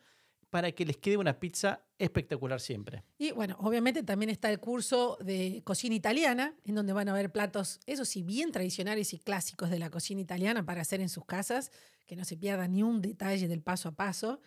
para 0.50 0.72
que 0.72 0.86
les 0.86 0.96
quede 0.96 1.16
una 1.18 1.38
pizza 1.38 1.85
espectacular 1.98 2.60
siempre. 2.60 3.04
Y 3.18 3.32
bueno, 3.32 3.56
obviamente 3.60 4.02
también 4.02 4.30
está 4.30 4.50
el 4.50 4.60
curso 4.60 5.18
de 5.20 5.62
cocina 5.64 5.94
italiana, 5.94 6.54
en 6.64 6.74
donde 6.74 6.92
van 6.92 7.08
a 7.08 7.12
ver 7.12 7.32
platos, 7.32 7.80
eso 7.86 8.04
sí, 8.04 8.22
bien 8.22 8.52
tradicionales 8.52 9.12
y 9.14 9.18
clásicos 9.18 9.70
de 9.70 9.78
la 9.78 9.90
cocina 9.90 10.20
italiana 10.20 10.64
para 10.64 10.82
hacer 10.82 11.00
en 11.00 11.08
sus 11.08 11.24
casas, 11.24 11.70
que 12.06 12.16
no 12.16 12.24
se 12.24 12.36
pierda 12.36 12.68
ni 12.68 12.82
un 12.82 13.00
detalle 13.00 13.48
del 13.48 13.62
paso 13.62 13.88
a 13.88 13.92
paso. 13.92 14.40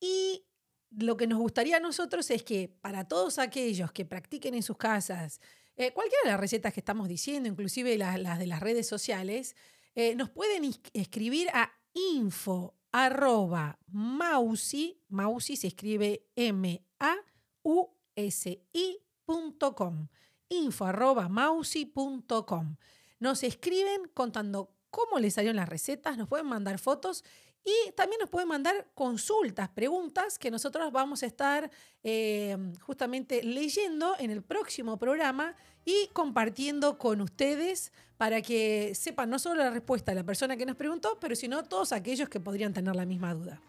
Y 0.00 0.44
lo 0.90 1.16
que 1.16 1.26
nos 1.26 1.38
gustaría 1.38 1.76
a 1.76 1.80
nosotros 1.80 2.30
es 2.30 2.42
que 2.42 2.68
para 2.80 3.06
todos 3.06 3.38
aquellos 3.38 3.92
que 3.92 4.04
practiquen 4.04 4.54
en 4.54 4.62
sus 4.62 4.76
casas 4.76 5.40
eh, 5.78 5.92
cualquiera 5.92 6.22
de 6.24 6.30
las 6.30 6.40
recetas 6.40 6.74
que 6.74 6.80
estamos 6.80 7.06
diciendo, 7.06 7.48
inclusive 7.48 7.96
las, 7.96 8.38
de 8.40 8.46
las 8.48 8.60
redes 8.60 8.88
sociales, 8.88 9.54
eh, 9.94 10.16
nos 10.16 10.28
pueden 10.28 10.68
escribir 10.92 11.48
a 11.50 11.72
info 11.94 12.74
arroba 12.90 13.78
mausi, 13.86 15.00
mausi 15.08 15.56
se 15.56 15.68
escribe 15.68 16.26
M-A-U-S-I.com, 17.00 18.58
info 20.48 20.84
arroba 20.84 21.28
mausi.com. 21.28 22.76
Nos 23.20 23.42
escriben 23.42 24.08
contando 24.14 24.72
cómo 24.90 25.18
les 25.18 25.34
salieron 25.34 25.56
las 25.56 25.68
recetas, 25.68 26.16
nos 26.16 26.28
pueden 26.28 26.46
mandar 26.46 26.78
fotos 26.78 27.24
y 27.64 27.90
también 27.92 28.20
nos 28.20 28.30
pueden 28.30 28.48
mandar 28.48 28.88
consultas, 28.94 29.68
preguntas 29.68 30.38
que 30.38 30.50
nosotros 30.50 30.90
vamos 30.92 31.22
a 31.22 31.26
estar 31.26 31.70
eh, 32.02 32.56
justamente 32.80 33.42
leyendo 33.42 34.14
en 34.18 34.30
el 34.30 34.42
próximo 34.42 34.98
programa 34.98 35.54
y 35.84 36.08
compartiendo 36.12 36.96
con 36.96 37.20
ustedes 37.20 37.92
para 38.16 38.40
que 38.42 38.94
sepan 38.94 39.30
no 39.30 39.38
solo 39.38 39.62
la 39.62 39.70
respuesta 39.70 40.12
de 40.12 40.16
la 40.16 40.24
persona 40.24 40.56
que 40.56 40.66
nos 40.66 40.76
preguntó, 40.76 41.18
pero 41.20 41.36
sino 41.36 41.64
todos 41.64 41.92
aquellos 41.92 42.28
que 42.28 42.40
podrían 42.40 42.72
tener 42.72 42.96
la 42.96 43.04
misma 43.04 43.34
duda. 43.34 43.60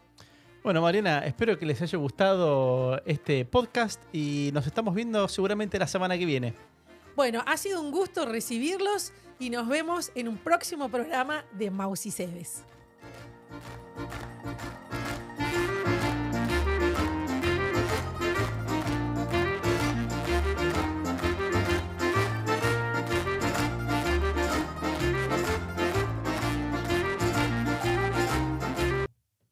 Bueno, 0.62 0.82
Mariana, 0.82 1.19
espero 1.19 1.58
que 1.58 1.65
les 1.65 1.82
haya 1.82 1.98
gustado 1.98 3.02
este 3.06 3.45
podcast 3.45 4.04
y 4.13 4.50
nos 4.54 4.67
estamos 4.67 4.93
viendo 4.93 5.28
seguramente 5.30 5.80
la 5.80 5.88
semana 5.88 6.17
que 6.17 6.26
viene. 6.26 6.54
Bueno, 7.15 7.43
ha 7.45 7.56
sido 7.56 7.82
un 7.82 7.91
gusto 7.91 8.26
recibirlos 8.26 9.13
y 9.39 9.50
nos 9.50 9.69
vemos 9.69 10.12
en 10.15 10.28
un 10.28 10.38
próximo 10.38 10.89
programa 10.89 11.45
de 11.54 11.72
Maus 11.72 12.06
y 12.06 12.12